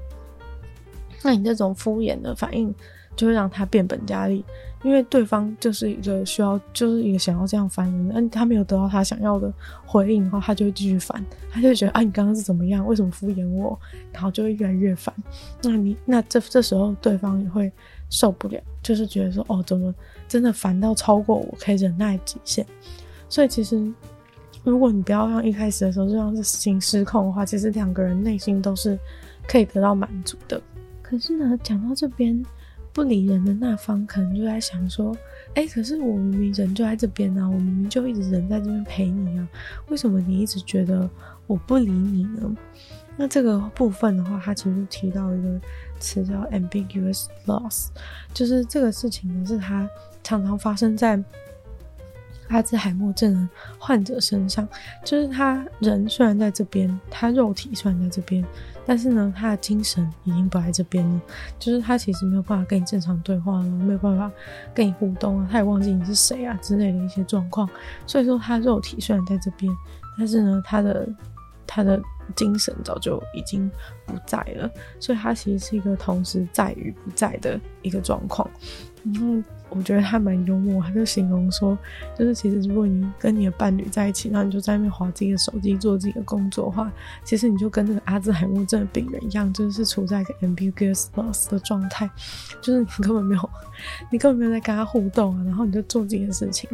[1.23, 2.75] 那你这种敷衍的反应，
[3.15, 4.43] 就会让他变本加厉，
[4.81, 9.51] 因为对方就是一个需要，就是一个想要这样烦人的，但他没有得到他想要的
[9.85, 12.87] 回应的话，他就会继续烦，他就会觉得啊，你刚刚是怎么样？
[12.87, 13.77] 为什么敷衍我？
[14.13, 15.13] 然后就会越来越烦。
[15.61, 17.69] 那你 那这这时候对方也会
[18.09, 19.93] 受不了，就是觉得说哦，怎么
[20.29, 22.65] 真的烦到超过我可以忍耐极限？
[23.27, 23.91] 所以其实，
[24.63, 28.97] 如果你不要让一开始的时候就让这事情失控的话，其实两个人内心都是
[29.45, 30.61] 可以得到满足的。
[31.01, 32.41] 可是呢，讲到这边。
[32.99, 35.15] 不理人的那方可能就在想说
[35.55, 39.47] ：“哎、可是我明明人就在这边呢、啊，我明明就一直人在这边陪你啊，
[39.87, 41.09] 为什么你一直觉得
[41.47, 42.53] 我不理你呢？”
[43.15, 45.57] 那这个部分的话，他其实提到一个
[45.97, 47.87] 词叫 “ambiguous loss”，
[48.33, 49.89] 就是这个事情呢，是他
[50.21, 51.17] 常常发生在
[52.49, 54.67] 阿兹海默症的患者身上，
[55.03, 58.45] 就是他人虽然在这边，他肉体虽然在这边。
[58.85, 61.21] 但是呢，他的精神已经不在这边了，
[61.59, 64.31] 就是他其实没有办法跟你正常对话了，没有办法
[64.73, 67.69] 跟你互动啊，他也忘记你是谁啊之类的一些状况。
[68.07, 69.71] 所以说，他肉体虽然在这边，
[70.17, 71.07] 但是呢，他的
[71.67, 72.01] 他的
[72.35, 73.69] 精神早就已经
[74.07, 74.67] 不在了，
[74.99, 78.49] 所以他其实是一个同时在与不在的一个状况。
[79.03, 79.49] 然后。
[79.69, 81.77] 我觉得他蛮幽默，他就形容说，
[82.17, 86.91] 就是其实如果你跟你的伴侣在一起，然后你就在那边滑自己的手机做自己的工作的话，
[87.23, 92.09] 其实你就跟那个阿兹海默症的病人一样，就是处在一个 ambiguous loss 的状态，
[92.61, 93.49] 就是你根本没有，
[94.11, 96.69] 你根本没有在跟他互动啊，然后你就做自己的事情。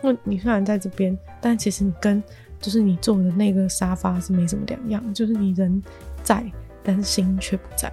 [0.00, 2.22] 那你虽然在这边，但其实你跟
[2.60, 5.82] 就是你坐的那个沙发是没什么两样，就是你人
[6.22, 6.44] 在，
[6.82, 7.92] 但是心却不在。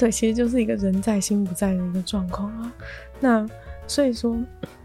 [0.00, 2.72] 对，其实就是一个人在心不在的一个状况啊。
[3.20, 3.46] 那
[3.86, 4.34] 所以说，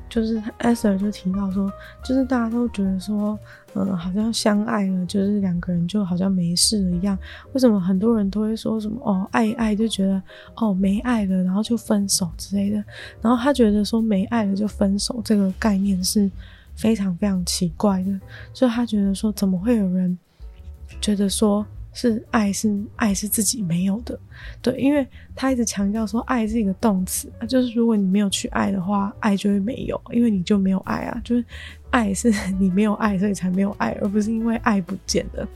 [0.10, 1.72] 就是 s 就提到说，
[2.04, 3.40] 就是大家都觉得说，
[3.76, 7.18] 嗯，好像相爱了，就是两个人就好像没事了一样。
[7.54, 10.22] 为什么很多人都会说什么哦，爱一爱就觉得
[10.58, 12.84] 哦没爱了，然后就分手之类的。
[13.22, 16.30] 然后他觉得说没爱了就分手这个概念是
[16.76, 18.20] 非常非常奇怪的，
[18.54, 20.20] 所以他觉得说，怎么会有人
[21.00, 21.66] 觉得说。
[21.98, 24.20] 是爱是爱是自己没有的，
[24.62, 31.46] 对，因为他一直强调说爱是一个动词，就是如果你没有去爱的话，爱就会没有，因为你就没有爱啊，就是
[31.92, 32.30] 爱是
[32.60, 35.48] 你没有爱，所以才没有爱，而不是因为爱不见了。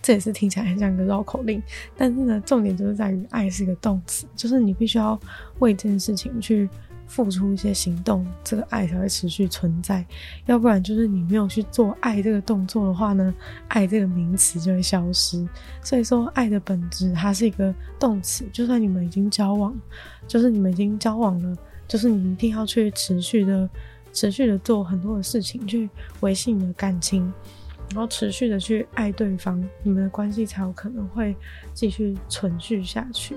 [0.00, 1.60] 这也是听起来很像一个绕口令，
[1.96, 5.20] 但是呢，重点就是在于爱是一个动词，就是你必须要
[5.58, 6.68] 为这件事情去。
[7.06, 10.04] 付出一些行动，这个爱才会持续存在。
[10.46, 13.32] 要不然，就是你没有去做爱这个动作的话呢，
[13.68, 15.46] 爱这个名词就会消失。
[15.82, 18.44] 所以说，爱的本质它是一个动词。
[18.52, 19.74] 就算你们已经交往，
[20.26, 23.68] 就是你们已经交往了，就是你一定要去持续的、
[24.12, 25.88] 持续的做很多的事情，去
[26.20, 27.32] 维系你的感情，
[27.90, 31.36] 然后持续的去爱对方，你们的关系才有可能会
[31.72, 33.36] 继续存续下去。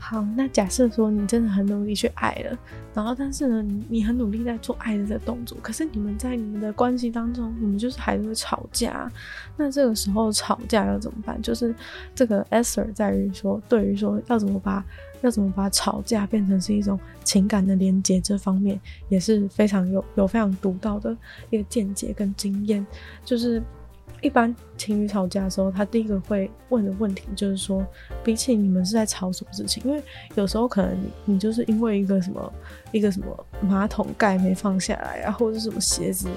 [0.00, 2.56] 好，那假设说你真的很努力去爱了，
[2.94, 9.10] 然后但是呢，你很努力在做爱的这个动作，可是你们在你们的关系当中，你们就是还是会吵架。
[9.56, 11.40] 那这个时候吵架要怎么办？
[11.42, 11.74] 就是
[12.14, 14.84] 这个 Esther 在于说，对于说要怎么把
[15.20, 21.14] 要怎么把吵架变成是一种情感的连接，这方面也是非常有有非常独到的
[21.50, 22.86] 一个见解跟经验，
[23.24, 23.60] 就是。
[24.20, 27.86] 一般情侣吵架的时候，他第一个会问的问题就是说，
[28.24, 29.82] 比起你们是在吵什么事情？
[29.84, 30.02] 因为
[30.34, 32.52] 有时候可能你就是因为一个什么
[32.90, 36.28] 一个什么马桶盖没放下来啊，或者什么鞋子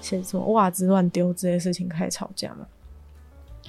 [0.00, 2.66] 鞋子什么袜子乱丢这些事情开始吵架嘛。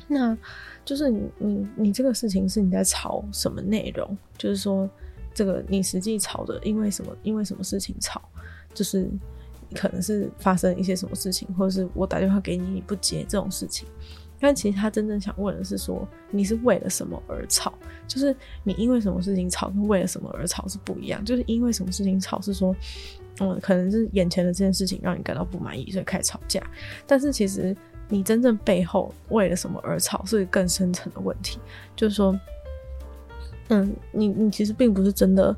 [0.07, 0.35] 那
[0.83, 4.17] 就是你你你这个事情是你在吵什么内容？
[4.37, 4.89] 就是说
[5.33, 8.21] 这个你实际吵的因为什么因为什么事情吵？
[8.73, 9.07] 就是。
[9.75, 13.87] 可能是发生一些什么事情，或者是我打电话给你你不接这种事情，
[14.39, 17.73] 但其实他真正想问的是说，你是为了什么而吵？
[18.07, 21.23] 就是你因为什么事情吵，跟为了什么而吵是不一样。
[21.23, 22.75] 就是因为什么事情吵是说，
[23.39, 26.61] 嗯，可能是眼前的这件事情让你感到不满意，所以开始吵架。
[27.05, 27.75] 但是其实
[28.07, 31.59] 你真正背后为了什么而吵，是更深层的问题。
[31.95, 32.37] 就是说，
[33.67, 35.55] 嗯，你你其实并不是真的。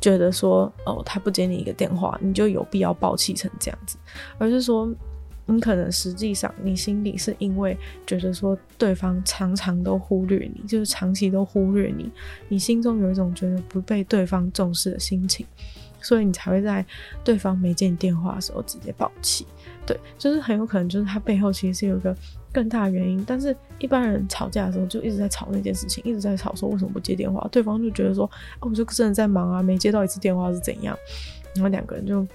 [0.00, 3.98] 觉得说哦，他不接你一个电话，你就有必要爆气成这样子，
[4.38, 4.90] 而是说
[5.46, 12.10] 你可能实际上你心里是因为觉得说对方常常都忽略你，就是长期都忽略你，
[12.48, 15.44] 你心中有一种觉得不被对方重视的心情，
[16.00, 16.84] 所以你才会在
[17.24, 19.46] 对方没接你电话的时候直接爆气。
[19.92, 22.16] 对，就是很有可能就是他背后其实是有一个。
[22.52, 30.98] 更大的原因，但是一般人吵架的时候就一直在吵那件事情，一直在吵说为什么不接电话，对方就觉得说，啊，我就真的在忙啊，没接到一次电话是怎样，
[31.54, 32.26] 然后两个人就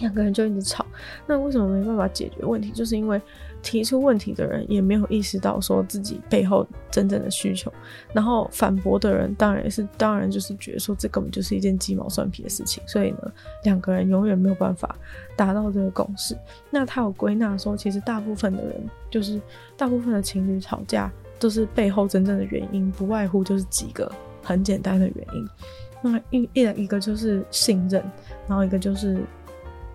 [0.00, 0.84] 两个人就一直吵，
[1.26, 2.70] 那为什么没办法解决问题？
[2.70, 3.20] 就是因为
[3.62, 7.72] 提出问题的人也没有意识到说自己背后真正的需求，
[8.12, 14.96] 然后反驳的人当然也是，当然就是觉得说这根本就是一件鸡毛蒜皮的事情，所以呢，两个人永远没有办法
[15.36, 16.36] 达到这个共识。
[16.70, 19.40] 那他有归纳说，其实大部分的人，就是
[19.76, 24.10] 大部分的情侣吵架，都是背后真正的原因，不外乎就是几个
[24.42, 25.48] 很简单的原因。
[26.02, 28.04] 那一一一个就是信任，
[28.46, 29.22] 然后一个就是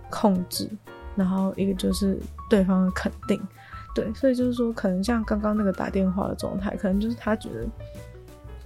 [0.10, 0.70] 控制，
[1.16, 2.18] 然后一个就是
[2.50, 3.42] 对方的肯定。
[3.96, 7.68] 对，所以就是说，可能像刚刚那个打电话的状态，可能就是他觉得，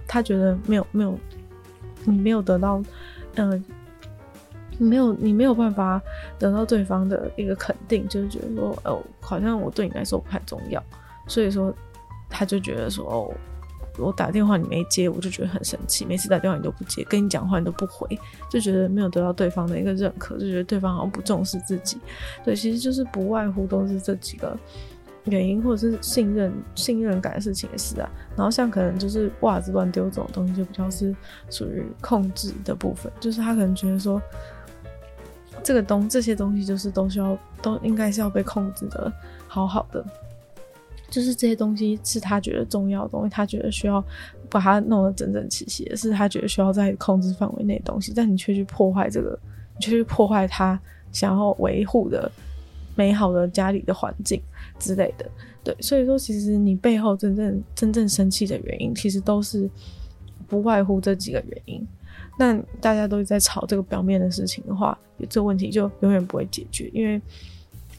[0.06, 1.18] 他觉得没有没有，
[2.04, 2.80] 你没有得到，
[3.36, 3.64] 嗯、
[4.78, 6.00] 没有你没有办法
[6.38, 10.80] 得到对方的一个肯定，就是觉得说，哦，好像我对你来说不太重要，
[11.26, 11.74] 所以说
[12.28, 13.34] 他就觉得说，哦，
[13.98, 18.18] 我打电话你没接，我就觉得很生气，每次打电话你都不接，跟你讲话你都不回，
[18.50, 21.98] 就觉得没有得到对方的一个认可，就觉得对方好像不重视自己，
[22.44, 24.56] 对，其实就是不外乎都是这几个。
[25.26, 31.16] 原因或者是信任信任感的事情也是啊，然后像可能就是袜子乱丢这种东西，就比较是
[31.48, 34.20] 属于控制的部分，就是他可能觉得说，
[35.62, 39.10] 这个东这些东西就是都需要都应该是要被控制的
[39.48, 40.04] 好好的，
[41.10, 44.04] 就是这些东西是他觉得重要的东西，他觉得需要
[44.50, 49.38] 把它弄得整整齐齐的，是他觉得需要在控制范围内的东西，但你却去破坏这个，
[49.76, 50.80] 你却去破坏他
[51.12, 52.30] 想要维护的
[52.94, 54.40] 美好的家里的环境。
[54.76, 55.24] 之类的，
[55.62, 59.70] 对，所以说其实你背后真正真正生气的原因，其实都是
[60.48, 61.86] 不外乎这几个原因。
[62.36, 67.20] 那大家都在吵这个表面的事情的话，这个问题就永远不会解决，因为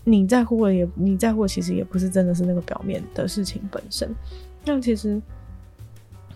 [0.05, 4.09] 你在乎的也你在乎其实也不是真的是那个表面的事情本身。
[4.63, 5.21] 那其实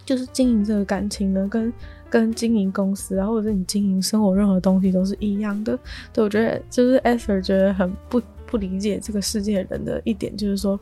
[0.03, 1.71] 就是经营这个感情呢，跟
[2.09, 5.79] 跟经营公司啊，或者是你经营生活任何东西都是一样的。
[6.11, 8.21] 对，我觉得就是 Esther 觉得很不。
[8.51, 10.79] 不理解这个世界人的一点就是说，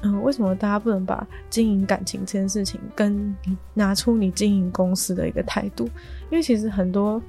[0.00, 3.36] 嗯、为什么大家不能把经营感情这件事情跟
[3.74, 5.84] 拿出你经营公司的一个态度？
[6.30, 7.20] 因为其实很多，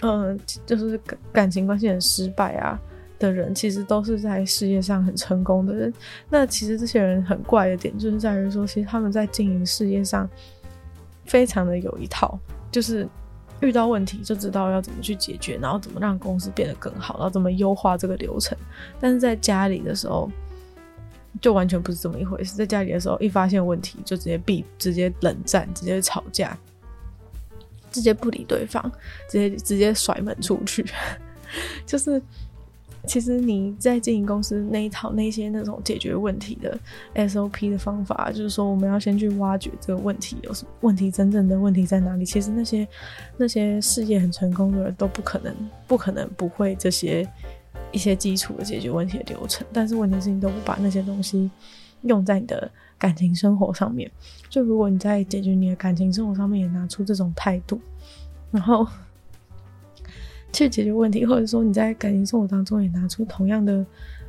[0.00, 2.80] 嗯、就是感感情关系很失败啊
[3.20, 5.94] 的人，其实都是在事业上很成功的人。
[6.28, 10.28] 那其实这些人很怪的点，就是在于说，其实他们在经营事业上
[11.24, 12.36] 非常的有一套，
[12.72, 13.08] 就是。
[13.62, 18.56] 遇到问题就知道要怎么去解决，然后怎么让公司变得更好，然后怎么优化这个流程。
[18.98, 20.32] 但是在家里的时候，
[21.42, 22.56] 就完全不是这么一回事。
[22.56, 26.56] 在家里的时候，一发现问题就直接避，直接冷战，直接吵架，
[27.92, 28.90] 直接不理对方，
[29.28, 30.82] 直接直接甩门出去，
[31.84, 32.22] 就是。
[33.10, 36.78] 其实你在经营公司那一套那些那种解决问题的
[37.16, 42.24] SOP 的方法，就是说我们要先去挖掘这个问题有什么问题，真正的问题在哪里？
[42.24, 42.86] 其实那些
[43.36, 45.52] 那些事业很成功的人都不可能
[45.88, 47.28] 不可能不会这些
[47.90, 49.66] 一些基础的解决问题的流程。
[49.72, 51.50] 但是问题是你都不把那些东西
[52.02, 54.08] 用在你的感情生活上面。
[54.48, 57.80] 就如果你在解决你的感情生活上面也拿出这种态度，
[58.52, 58.86] 然后。
[60.52, 63.84] 去解决问题，或者说你在感情生活当中也拿出同样的、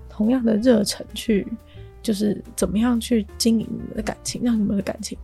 [0.09, 1.47] 同样的热忱去，
[2.01, 5.17] 就是怎么样去经营你们的感情，让你们的感情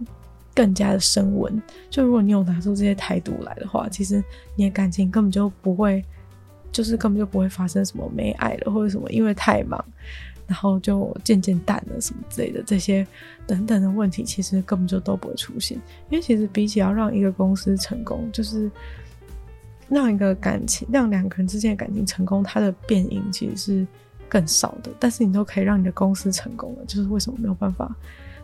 [0.56, 1.62] 更加的升温。
[1.90, 4.24] 就如果你有拿出这些态度来的话，其实
[4.56, 6.04] 你的感情根本就不会，
[6.72, 9.84] 就是根本就不会发生什么没爱了，或者什么因为太忙，
[10.48, 13.06] 然后就渐渐淡了什么之类的这些
[13.46, 15.78] 等等的问题，其实根本就都不会出现。
[16.10, 18.70] 因为其实比起要让一个公司成功，就是。
[19.90, 23.88] 让一个感情，让两个人之间的感情成功，它的变因其实是
[24.28, 24.92] 更少的。
[25.00, 27.96] 但是你都可以让你的公司成功了，就是为什么没有办法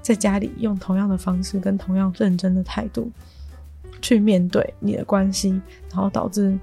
[0.01, 3.11] 在家里用同样的方式跟同样认真的态度
[4.01, 5.49] 去面对你的关系，
[5.91, 6.57] 然后导致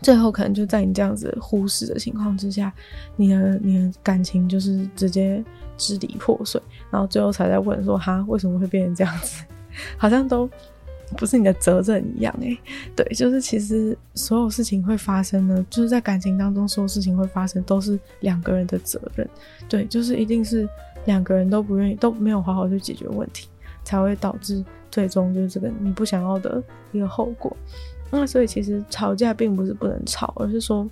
[0.00, 2.72] 最后可能就在你这样子忽视的情况之下，
[3.14, 5.44] 你的你的感情就是直接
[5.76, 9.44] 支离破碎，然后最后才在问说哈，为什么会变成这样子？
[9.96, 10.50] 好像都。
[11.16, 12.58] 不是你的责任一样诶、
[12.96, 19.28] 对，就是其实所有事情会发生呢，就是在感情当中，所有事情会发生都是两个人的责任，
[19.68, 20.68] 对，就是一定是
[21.04, 23.48] 两个人都不愿意，都没有好好去解决问题，
[23.84, 27.56] 才会导致最终就是这个你不想要的一个后果。
[28.10, 30.88] 那所以其实吵架并不是不能吵，而是说。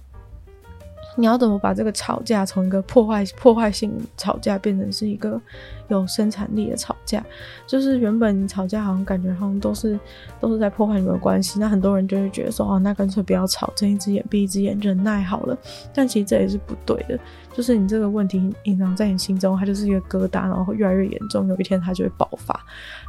[1.17, 5.41] 你要怎么把这个吵架从一个破坏破坏性吵架变成是一个
[5.89, 7.23] 有生产力的吵架？
[7.67, 9.99] 就是原本吵架好像感觉好像都是
[10.39, 15.59] 都是在破坏你们的关系，那很多人就会觉得说哦，那干脆不要吵，睁一只眼闭一只眼，忍耐好了。
[15.93, 17.19] 但其实这也是不对的，
[17.53, 22.59] 就是你这个问题隐藏在你心中，它就是一个疙瘩，然后越来越严重，有一天它就会爆发。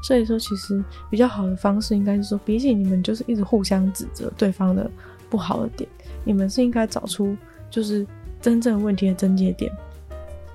[0.04, 4.90] 所以说，其实比较好的方式应该是说，比起你们就是一直互相指责对方的
[5.30, 5.88] 不好的点，
[6.24, 7.38] 你们是应该找出。
[7.72, 8.06] 就是
[8.40, 9.72] 真正问题的症结点，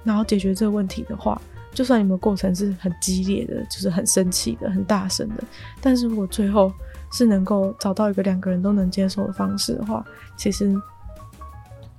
[0.05, 1.41] 然后解决这个问题的话，
[1.73, 5.43] 就算你们过程是很激烈的，就是很生气的、很大声的，
[5.81, 6.73] 但是如果最后
[7.13, 10.05] 是能够找到一个两个人都能接受的方式的话，
[10.37, 10.75] 其实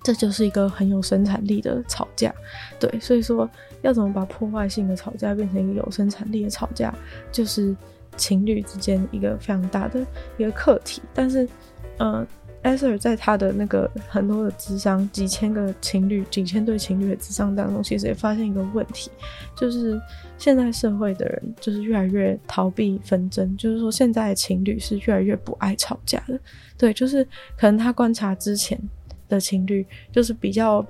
[0.03, 2.33] 这就是一个很有生产力的吵架。
[2.79, 3.49] 对，所以说
[3.81, 6.93] 要怎么把破坏性的吵架变成一个有生产力的吵架，
[7.31, 7.75] 就是
[8.15, 10.05] 情侣之间一个非常大的
[10.37, 11.01] 一个课题。
[11.13, 11.47] 但是，
[11.99, 12.25] 嗯、
[12.63, 19.09] 艾瑟尔在他的那个很多的智商，几千个情侣、几千对情侣的智商当中，其实也发现一个问题，
[19.55, 20.01] 就是
[20.37, 26.37] 现在社会的人就是越来越逃避纷争，就是说现在的情侣是越来越不爱吵架的。
[26.77, 27.23] 对，就是
[27.57, 28.77] 可能他观察之前
[29.29, 30.85] 的情侣，就是比较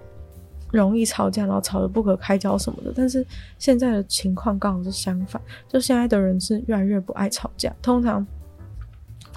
[0.72, 2.92] 容易吵架，然后吵得不可开交什么的。
[2.96, 3.24] 但是
[3.60, 8.26] 现在的情况刚好是相反，就现在的人是越来越不爱吵架，通常。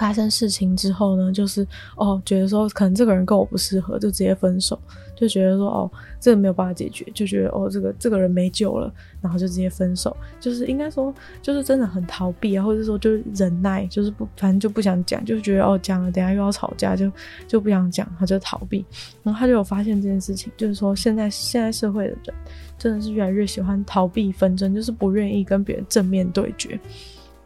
[0.00, 4.80] 发生事情之后呢，就是哦，觉得说可能这个人跟我不适合，就直接分手，
[5.14, 8.90] 就觉得说哦，这个没有办法解决，就觉得哦，这个这个人没救了，
[9.20, 17.12] 然后就直接分手，就是应该说就是真的很逃避啊，或者说就是忍耐，就是不反正就不想讲，就觉得哦讲了，等下又要吵架，就
[17.46, 18.82] 就不想讲，他就逃避，
[19.22, 22.34] 然后他就有发现这件事情，就是说现在现在社会的人
[22.78, 26.80] 真的是越来越喜欢逃避纷争，就是不愿意跟别人正面对决，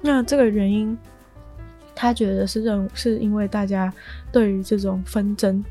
[0.00, 0.96] 那这个原因。
[1.94, 3.92] 他觉得是认是因为大家
[4.32, 5.62] 对于这种纷争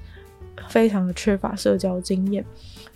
[0.67, 2.43] 非常的缺乏社交经验，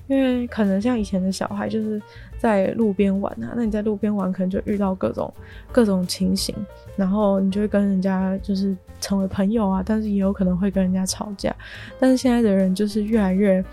[0.08, 2.02] 因为可能像以前的小孩就是
[2.38, 5.34] 在路边玩啊，那你在路边玩可能就遇到各种
[5.72, 6.56] 各种情形，
[6.96, 11.54] 然后你就会跟人家就是成为朋友啊，但是也有可能会跟人家吵架。
[12.00, 13.64] 但是现在的人就是越来越，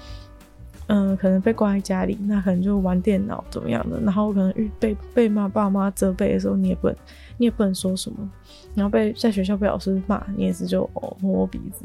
[0.88, 6.96] 嗯、可能被关在家里，那可能就玩电脑怎么样的，然后可能遇被被骂爸妈责备的时候，你也不能
[7.36, 8.30] 你也不能说什么。
[8.74, 11.84] 然后被在学校被老师骂，你也是就哦摸摸鼻子。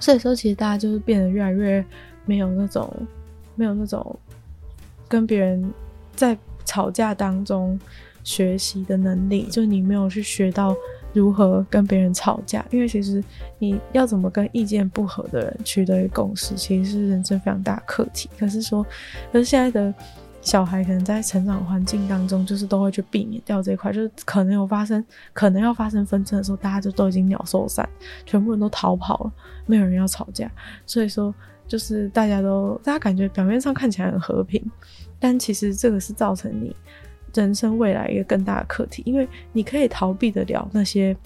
[0.00, 1.84] 所以说，其实大家就是变得越来越
[2.24, 2.92] 没有那种
[3.54, 4.18] 没有那种
[5.08, 5.72] 跟别人
[6.16, 7.78] 在吵架当中
[8.24, 10.74] 学习的能力，就你没有去学到
[11.12, 12.64] 如何跟别人吵架。
[12.70, 13.22] 因为其实
[13.58, 18.28] 你要怎么跟意见不合的人取得共识，其实是人生非常大课题。
[18.38, 18.84] 可是说，
[19.32, 19.94] 可是现在的。
[20.42, 27.88] 小孩可能在成长环境当中，就是都会去避免掉这一块，就是可能有发生，可能要发生纷争的时候，大家就都已经鸟兽散，
[28.26, 29.32] 全部人都逃跑了，
[29.66, 30.50] 没有人要吵架。
[30.84, 31.32] 所以说，
[31.68, 34.60] 就是大家都，大家感觉表面上看起来很和平，
[35.20, 36.74] 但其实这个是造成你
[37.34, 41.16] 人生未来一个更大的课题，因为你可以逃避得了那些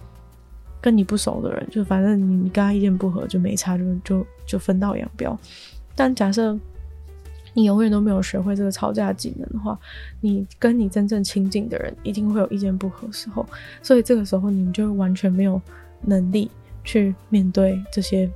[0.78, 5.38] 跟你不熟的人，就反正你你跟他意见不合就没差，就就就分道扬镳。
[5.94, 6.58] 但假设。
[7.56, 9.78] 你永远都没有学会这个吵架技能的话，
[10.20, 13.46] 你跟你真正亲近的人一定会有意见不合的时候，
[13.82, 15.58] 所以这个时候你们就完全没有
[16.02, 16.50] 能力
[16.84, 18.30] 去面对这些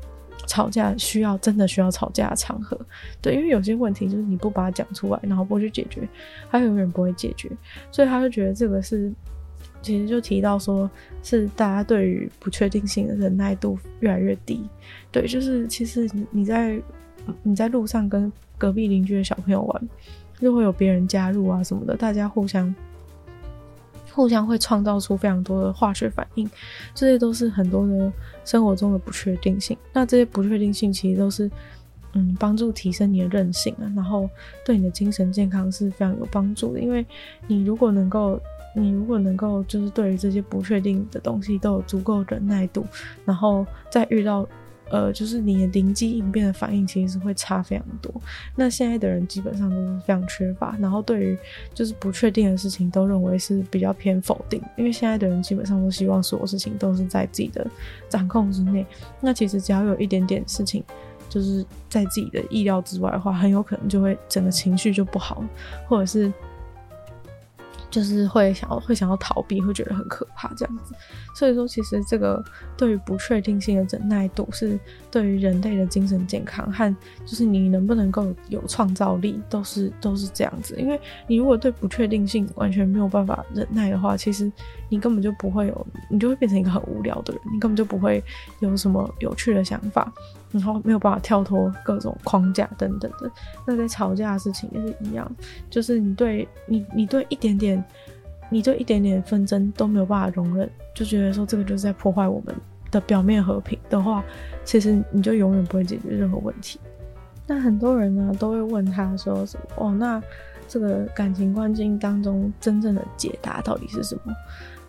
[0.47, 2.81] 吵架需要真的需要吵架的场合。
[3.21, 6.09] 对，因为有些问题就是你不把它讲出来，然后不去解决，
[6.51, 7.51] 他永远不会解决。
[7.93, 9.13] 所以他就觉得这个是，
[9.83, 10.91] 其实就提到说
[11.23, 14.65] 是大家对于不确定性的忍耐度越来越低。
[15.13, 16.81] 对，就是其实你在
[17.43, 19.89] 你在路上跟隔壁邻居的小朋友玩，
[20.39, 22.75] 就会有别人加入啊什么的，大家互相
[24.13, 26.49] 互相会创造出非常多的化学反应，
[26.95, 28.13] 这些都是很多的
[28.45, 29.77] 生活中的不确定性。
[29.93, 31.51] 那这些不确定性其实都是
[32.13, 34.29] 嗯帮助提升你的韧性啊，然后
[34.65, 36.81] 对你的精神健康是非常有帮助的。
[36.81, 37.07] 因为
[37.47, 38.41] 你如果能够，
[38.75, 42.85] 你如果能够就是对于这些不确定的东西都有足够忍耐度，
[43.25, 44.47] 然后再遇到。
[44.91, 48.13] 呃，就是你的灵机应变的反应其实是会差非常多。
[48.57, 51.39] 那现在的人基本上都是非常缺乏，然后对于
[51.73, 57.67] 就是不确定的事情都认为是比较偏否定，因为现在的人基本上都希望所有事情都是在自己的
[58.09, 58.85] 掌控之内。
[59.21, 60.85] 那其实只要有一点点事情
[61.29, 65.43] 就是在自己的意料之外的话，很有可能就会整个情绪就不好，
[65.89, 66.33] 或者是。
[67.91, 70.95] 就是会想要会想要逃避，会觉得很可怕这样子。
[71.35, 72.43] 所以说，其实这个
[72.77, 74.79] 对于不确定性的忍耐度，是
[75.11, 80.77] 对于人类的精神健康和就是你能不能够有创造力，都是都是这样子。
[80.79, 84.51] 因为你如果对不确定性完全没有办法忍耐的话，其实
[84.89, 88.23] 你根本就不会有，你就会变成一个很无聊的人，你根本就不会
[88.61, 90.13] 有什么有趣的想法。
[90.51, 93.31] 然后没有办法跳脱各种框架等等的，
[93.67, 95.31] 那在吵架的事情也是一样，
[95.69, 97.85] 就是你对你你对一点点，
[98.49, 102.55] 你对一点点纷争都没有办法容忍，就觉得说这个就是在破坏我们
[102.91, 104.25] 的表面和平的话，
[104.65, 106.81] 其实你就永远不会解决任何问题。
[107.47, 110.23] 那很多人呢都会问他说什么哦，那
[110.69, 114.33] 这个感情关系当中真正的解答到底是什么？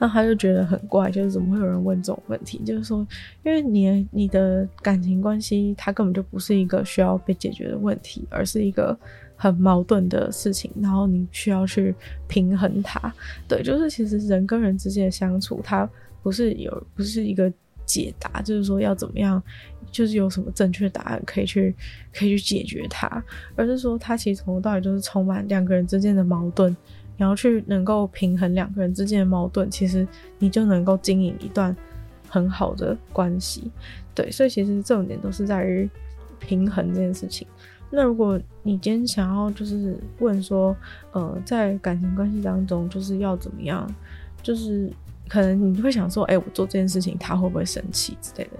[0.03, 2.59] 那他就觉得很怪，就是怎么会有人问这种问题？
[2.65, 3.05] 就是说，
[3.43, 8.97] 因为你你的感情关系，它根本就不是一个需要被解决的问题，而是一个
[9.35, 11.93] 很矛盾的事情，然后你需要去
[12.27, 13.13] 平衡它。
[13.47, 15.87] 对，就是其实人跟人之间的相处，它
[16.23, 17.53] 不是有不是一个
[17.85, 19.39] 解答，就是说要怎么样，
[19.91, 21.75] 就是有什么正确答案可以去
[22.11, 23.23] 可以去解决它，
[23.55, 26.75] 而是说它其实从头到尾就是充满两个人之间的矛盾。
[27.21, 30.07] 然后去能够平衡两个人之间的矛盾，其实
[30.39, 31.75] 你就能够经营一段
[32.27, 33.69] 很好的关系。
[34.15, 35.87] 对，所以其实重点都是在于
[36.39, 37.47] 平衡这件事情。
[37.91, 40.75] 那如果你今天想要就是问说，
[41.11, 43.87] 呃，在感情关系当中就是要怎么样，
[44.41, 44.91] 就是
[45.29, 48.51] 可能你会想说，哎，我做这件事情他会不会生气之类的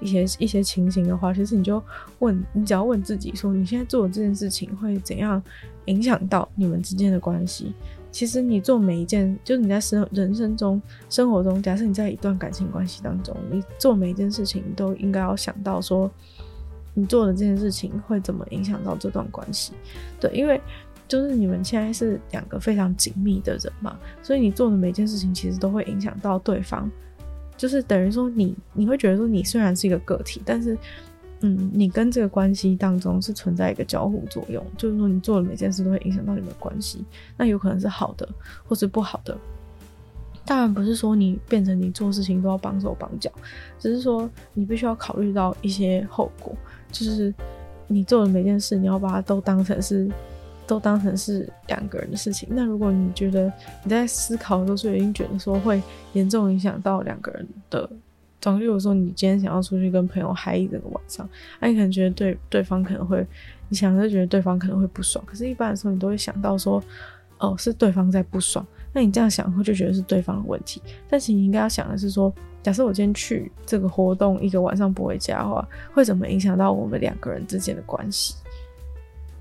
[0.00, 1.82] 一些一些情形的话，其实你就
[2.20, 5.42] 问，你只要问自己说，你现在做的这件事情会怎样
[5.84, 7.74] 影响到你们之间的关系？
[8.16, 16.10] 其实你做每一件，就是你在生人生中、生活中，假设你在一段感情关系当中，你做每一件事情，都应该要想到说，
[16.94, 19.74] 你做的这件事情会怎么影响到这段关系。
[20.18, 20.58] 对，因为
[21.06, 26.90] 就是你们现在是两个非常紧密的人嘛，所以你做的每一件事情，其实都会影响到对方。
[27.54, 30.74] 就是等于说，你你会觉得说，你虽然是一个个体，但是。
[31.40, 37.04] 嗯，你跟这个关系当中是存在一个交互作用，就是说你做的每件事都会影响到你们的关系，
[37.36, 38.26] 那有可能是好的，
[38.66, 39.36] 或是不好的。
[40.46, 43.30] 当然不是说你变成你做事情都要绑手绑脚，
[43.78, 46.54] 只是说你必须要考虑到一些后果，
[46.90, 47.34] 就是
[47.86, 50.08] 你做的每件事，你要把它都当成是，
[50.66, 52.48] 都当成是两个人的事情。
[52.50, 55.82] 那如果你觉得你在思考的时候就已经觉得说会
[56.14, 57.90] 严重影响到两个人的。
[58.40, 61.28] 总之，如说你今天想要出去跟朋友嗨一整个晚上，
[61.60, 63.26] 那你可能觉得对对方可能会，
[63.68, 65.24] 你想就觉得对方可能会不爽。
[65.26, 66.82] 可是，一般的时候你都会想到说，
[67.38, 68.64] 哦，是对方在不爽。
[68.92, 70.80] 那你这样想会就觉得是对方的问题。
[71.08, 72.32] 但是你应该要想的是说，
[72.62, 78.34] 假设我今天去这个活动一个晚上不回家的话，会怎么影响到我们两个人之间的关系？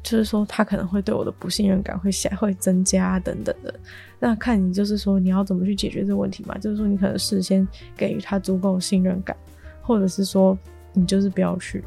[0.05, 3.73] 就是说，他可能会对我的不信任感会下会增加等等的。
[4.19, 6.55] 那看你就是说你要怎么去解决这个问题嘛？
[6.59, 9.35] 就是说你可能事先给予他足够信任感，
[9.81, 10.55] 或者是说
[10.93, 11.83] 你就是不要去，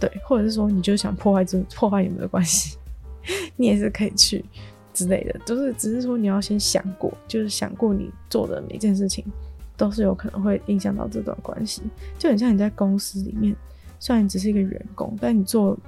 [0.00, 2.76] 对，或者是说你就想破坏这破坏你们的关系，
[3.54, 4.44] 你也是可以去
[4.92, 5.38] 之类的。
[5.46, 9.24] 就是只是说你要先想过，就是想过你做的每件事情
[9.76, 11.82] 都是有可能会影响到这段关系。
[12.18, 13.54] 就很像你在公司里面，
[14.00, 15.78] 虽然你只是一个员工，但你做。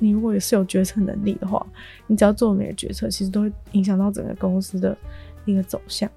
[0.00, 1.64] 你如果也是有决策能力的话，
[2.08, 4.96] 你只要做每个决策，其实都会影响到整个公司的
[5.44, 6.10] 一个走向。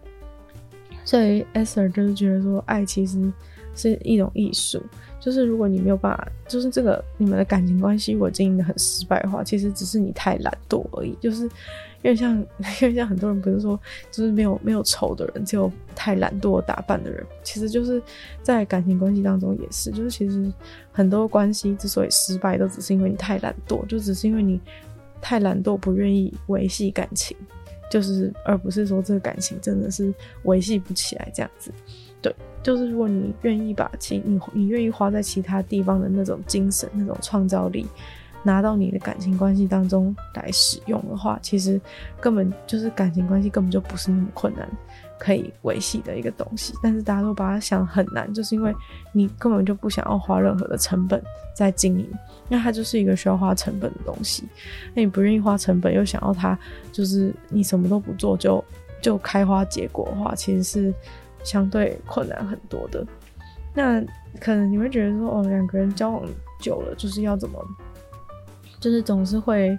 [1.05, 3.31] 所以 e s t e r 就是觉得说，爱其实
[3.75, 4.81] 是一种艺术。
[5.23, 11.15] 就是如果你没有办法，就是这个你们的感情关系如果经营得很失败的话，其实只是你太懒惰而已。
[11.21, 11.49] 就是。
[12.03, 12.45] 因为像，因
[12.81, 13.79] 为像很多人不是说，
[14.11, 17.25] 就是没有没有丑的人，只有太懒惰打扮的人。
[17.43, 18.03] 其实就是
[18.41, 20.51] 在感情关系当中也是，就是其实
[20.91, 24.59] 很多关系之所以失败，都只是因为你太懒惰，就只是因为你
[25.21, 27.37] 太懒惰，不愿意维系感情，
[27.89, 30.13] 就是而不是说这个感情真的是
[30.43, 31.71] 维系不起来这样子。
[32.23, 37.85] 对，就是如果你愿意把其你你愿意花在其他地方的那种精神、那种创造力。
[38.45, 41.79] 拿到你的感情关系当中来使用的话，其实
[42.19, 44.69] 根本就是感情关系根本就不是那么困难
[45.17, 46.73] 可以维系的一个东西。
[46.83, 48.75] 但是大家都把它想很难，就是因为
[49.13, 51.23] 你根本就不想要花任何的成本
[51.55, 52.05] 在经营，
[52.49, 54.43] 那它就是一个需要花成本的东西。
[54.93, 56.59] 那你不愿意花成本，又想要它
[56.91, 58.61] 就是你什么都不做就
[59.01, 60.93] 就开花结果的话，其实是
[61.43, 63.05] 相对困难很多的。
[63.73, 64.01] 那
[64.39, 66.23] 可能你会觉得说，哦，两个人交往
[66.59, 67.59] 久了就是要怎么？
[68.79, 69.77] 就是总是会，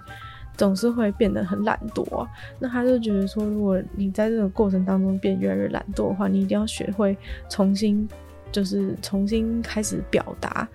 [0.57, 2.27] 总是会变得很懒惰啊。
[2.59, 7.17] 那他就觉得说，如果你在这个过程当中变越来越懒惰的话，你一定要学会
[7.49, 8.07] 重新，
[8.51, 10.67] 就是重新开始表达。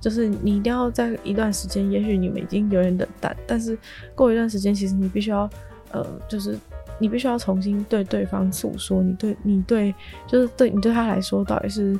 [0.00, 3.76] 就是你一定要在一段时间，也许你们已经有点冷淡，但是
[4.14, 5.50] 过一段时间，其实你必须要，
[5.90, 6.56] 呃，就是
[6.98, 9.94] 你必须要重新对对方诉说，你对你对，
[10.26, 11.98] 就是对你对他来说到底是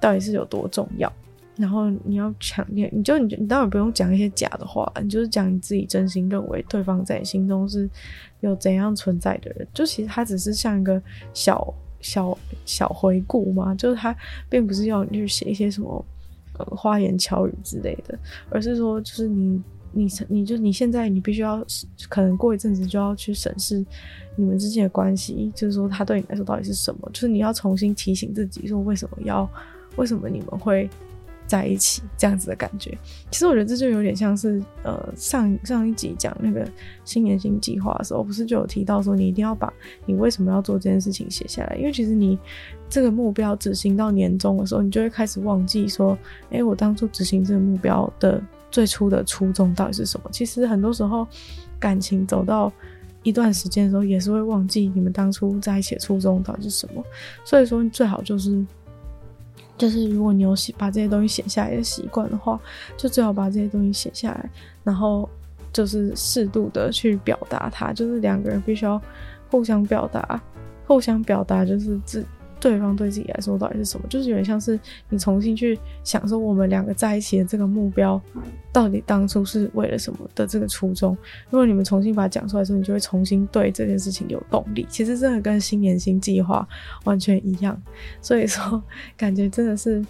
[0.00, 1.12] 到底是有多重要。
[1.54, 7.88] 然后你要强烈，你就你你当然不用讲一些假的话，你就是讲你自己真心认为对方在你心中是
[8.40, 9.68] 有怎样存在的人。
[9.74, 11.00] 就其实他只是像一个
[11.34, 14.16] 小小小回顾嘛，就是他
[14.48, 16.02] 并不是要你去写一些什么
[16.58, 18.18] 呃花言巧语之类的，
[18.48, 19.62] 而是说就是你
[19.92, 21.64] 你你就你现在你必须要
[22.08, 23.84] 可能过一阵子就要去审视
[24.36, 29.48] 你们之间的关系，就是说他对你来说到底是什么，就是你要重新提醒自己说为什么要
[29.96, 30.88] 为什么你们会。
[31.44, 32.96] 在一起这样子的感觉，
[33.30, 36.66] 其实我觉得这就有点像是呃上上一集讲那个
[37.04, 39.70] 新年新计划的时候，不是就有提到说你一定要把
[40.06, 42.38] 你为什么要做这件事情写下来，因为其实你
[42.88, 46.16] 这个目标执行到年终的时候，你就会开始忘记说，
[46.50, 48.42] 哎、我当初执行这个目标的
[48.72, 50.28] 最初的初衷到底是什么？
[50.32, 51.24] 其实很多时候
[51.78, 52.72] 感情走到
[53.22, 57.04] 一段时间的时候，也是会忘记你们当初在一起的初衷到底是什么。
[57.44, 58.66] 所以说，最好就是。
[59.78, 62.60] 就是如果你有写把这些东西写下来的习惯的话，
[62.96, 64.50] 就最好把这些东西写下来，
[64.84, 65.28] 然后
[65.72, 67.92] 就是适度的去表达它。
[67.92, 69.00] 就是两个人必须要
[69.50, 70.40] 互相表达，
[70.86, 72.24] 互相表达就是自。
[72.62, 74.06] 对方对自己来说到底是什么？
[74.08, 78.20] 就是有点像是你重新去想说，我们两个在一起的这个目标，
[78.72, 81.18] 到底当初是为了什么的这个初衷。
[81.50, 84.86] 如果你们重新把它讲出来的时候，你就会重新对这件事情有动力。
[84.88, 86.66] 其实真的跟新年新计划
[87.02, 87.76] 完全一样，
[88.20, 88.80] 所以说
[89.16, 90.04] 感觉真的是。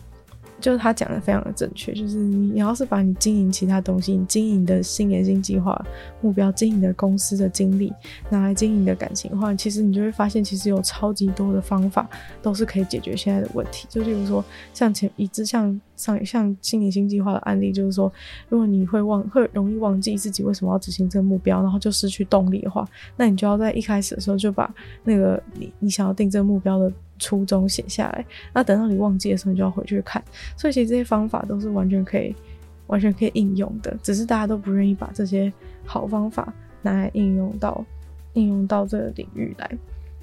[0.62, 5.84] 就是他讲的非常的正确，就是你你要是把你经营其他东西，你经营的新年新计划
[6.20, 7.92] 目标，经营的公司的经历
[8.30, 12.08] 拿来经营的感情的话，其实你就会发现，其实有超级多的方法
[12.40, 13.86] 都是可以解决现在的问题。
[13.90, 14.42] 就例如说，
[14.72, 18.12] 像前一直像上像新年新计划的案例，就是说，
[18.48, 22.86] 如果你会忘会容易忘记自己为什么要执行这个目标，然后就失去动力的话，
[23.16, 24.72] 那你就要在一开始的时候就把
[25.04, 26.92] 那个你你想要定这个目标的。
[27.18, 30.20] 初衷写下来，那等到你忘记的时候，你就要回去看。
[30.56, 32.34] 所以其实这些方法都是完全可以、
[32.88, 35.52] 完全可以应用的，只是大家都不愿意把这些
[35.84, 37.84] 好方法拿来应用到、
[38.32, 39.70] 应用到这个领域来。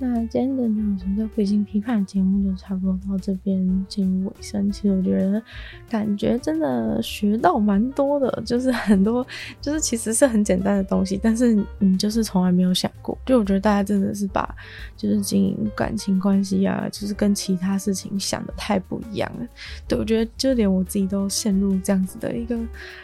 [0.02, 4.72] 那今天的女友纯粹不理性批判节目就差不多到这边进入尾声。
[4.72, 5.44] 其实我觉得
[5.90, 9.26] 感觉真的学到蛮多的，就是 很多
[9.60, 13.18] 就是其实是很简单的东西，但是你就是从来没有想过。
[13.26, 14.56] 就我觉得大家真的是把
[14.96, 19.46] 就是经营感情关系啊，就是跟其他事情想的太不一样了。
[19.86, 22.58] 对，我觉得就连我自己都陷入这样子的一个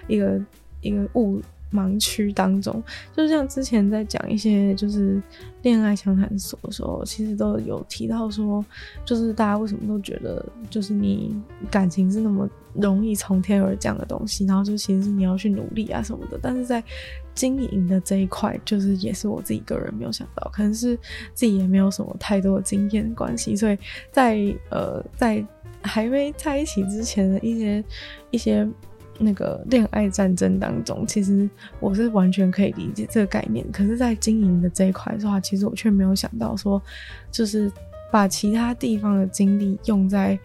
[0.08, 0.42] 一个
[0.80, 1.42] 一个误。
[1.72, 2.82] 盲区当中，
[3.16, 5.22] 就像之前在讲一些就是
[5.62, 8.64] 恋爱相谈所的时候，其实都有提到说，
[9.04, 11.36] 就是大家为什么都觉得，就是你
[11.70, 16.40] 感情是那么容易从天而降的东西，然后就其实是你要去努力啊什么的。
[16.42, 16.82] 但是在
[17.34, 20.96] 经营的这一块，就是也是我自己个人没有想到，可能是
[21.34, 23.78] 自己也没有什么太多的经验关系，所以
[24.12, 25.46] 在呃在
[25.82, 27.84] 还没在一起之前的一些
[28.32, 28.66] 一些。
[29.18, 31.50] 那个恋爱战争当中，其实
[31.80, 33.66] 我是完全可以理解这个概念。
[33.72, 36.82] 可是，在经营的这一块的话，其实我却没有想到说，
[37.32, 37.72] 就是
[38.12, 40.38] 把其他地方的精力用在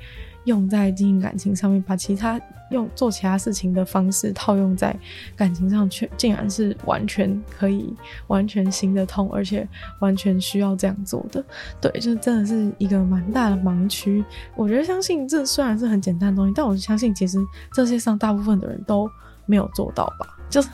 [0.44, 2.40] 用在经营感情上面，把其他。
[2.70, 4.96] 用做其他事情的方式套用在
[5.34, 7.92] 感情上，却竟然是完全可以
[8.28, 9.68] 完全行得通，而且
[9.98, 11.44] 完全需要这样做的。
[11.80, 14.24] 对，就真的是一个蛮大的盲区。
[14.54, 17.38] 我觉得相信这虽然是很简单的东西，但我相信其实
[17.72, 19.10] 这世界上大部分的人都
[19.46, 20.38] 没有做到吧。
[20.48, 20.68] 就是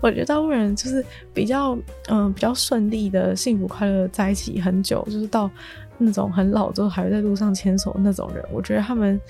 [0.00, 1.76] 我觉得大部分人就是比较
[2.08, 5.50] 嗯、比较顺利的幸福快乐在一起很久，就是到
[5.98, 9.20] 那种很老之后还会在路上牵手那种人，我觉得他们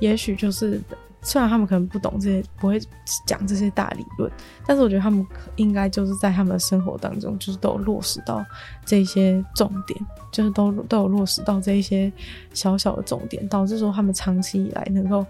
[0.00, 0.80] 也许就是。
[1.22, 2.80] 虽然他们可能不懂这些，不会
[3.26, 4.30] 讲这些大理论，
[4.64, 8.44] 但是我觉得他们应该就是在他们的生活当中，就是都有落实到
[8.84, 9.98] 这些重点，
[10.30, 12.12] 就是都都有落实到这一些
[12.52, 15.26] 小小的重点，导致说他们长期以来能够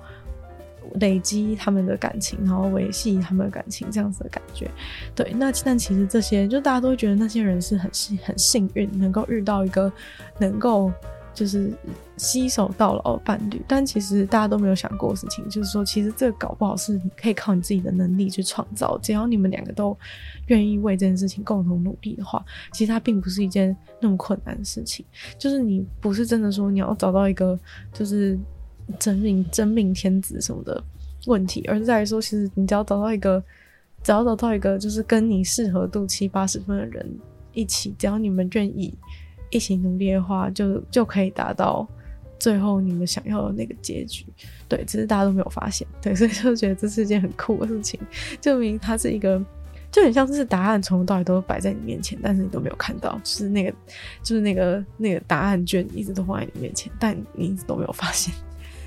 [1.00, 4.70] 累积他们的感情，然后维系他们的感情这样子的感觉。
[5.14, 9.92] 对，那但其实这些，就大家都会觉得那些人是很幸很幸运，能够遇到一个
[10.38, 10.92] 能够。
[11.36, 11.70] 就是
[12.16, 19.94] 携手到老的伴侣，但其实大家都没有想过的事情，就是说，其实这个搞不好是你可以靠你自己的能力去创造，只要你们两个都
[20.46, 25.04] 愿意为这件事情共同努力的话，其实它并不是一件那么困难的事情。
[25.38, 27.58] 就是你不是真的说你要找到一个
[27.92, 28.38] 就是
[28.98, 30.82] 真命真命天子什么的
[31.26, 33.42] 问题，而是在于说，其实你只要找到一个，
[34.02, 37.08] 只要找到一个就是跟你适合度七八十分的人
[37.52, 38.92] 一起，只要你们愿意。
[39.48, 41.86] 一起努力的话，就就可以达到
[42.36, 44.26] 最后你们想要的那个结局。
[44.68, 45.86] 对，只是大家都没有发现。
[46.02, 47.98] 对，所以就觉得这是一件很酷的事情，
[48.40, 49.40] 证明它是一个，
[49.92, 53.72] 就很像是答案从头到尾都摆在你面前，但是你都没有看到，就是那个，
[54.20, 58.34] 就是那个那个答案卷一直都放在你面前，但你一直都没有发现，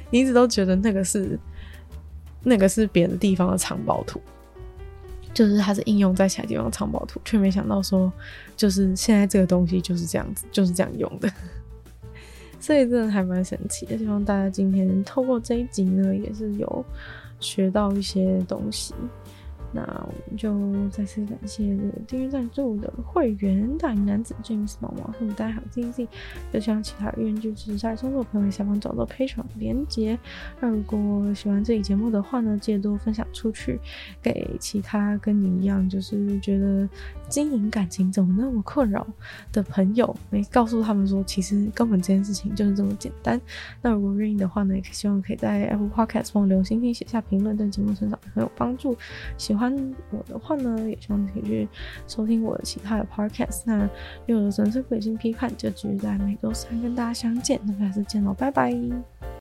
[0.09, 1.39] 你一直都觉得那个是
[2.43, 4.21] 那个是别的地方的藏宝图。
[5.31, 8.11] 就是它是应用在其他地方的藏宝图，却没想到说，
[8.57, 11.31] 就是现在这个东西就是这样子，就是这样用的，
[12.59, 13.95] 所以真的还蛮神奇的。
[13.95, 16.83] 希望大家今天透过这一集呢，也是有
[17.39, 18.95] 学到一些东西。
[19.71, 26.07] 那我们就再次感谢这个订阅赞助的会员大龄男子 James 毛毛，和大家好 Z Z，
[26.51, 30.17] 就像其他愿意支持下创作朋友，下方找到 Patreon 连接。
[30.59, 33.79] 那如果喜欢这期节目的话呢，记得多分享出去，
[34.21, 36.89] 给其他跟你一样就是觉得
[37.27, 39.05] 经营感情怎么那么困扰
[39.51, 43.39] 的朋友，没告诉他们说，其实根本这件事情就是这么简单。
[43.81, 48.97] 那如果愿意的话呢，也希望可以在 Apple Podcast 帮我留星星、写下评论，对节目成长很有帮助。
[49.37, 49.69] 喜欢。
[49.69, 51.67] 欢我的话呢，也希望你可以去
[52.07, 53.63] 收听我的其他的 podcast。
[53.65, 53.89] 那
[54.25, 58.73] 有的纯粹不理性批判就继续在每周三跟大家相见，那下次见喽，拜拜。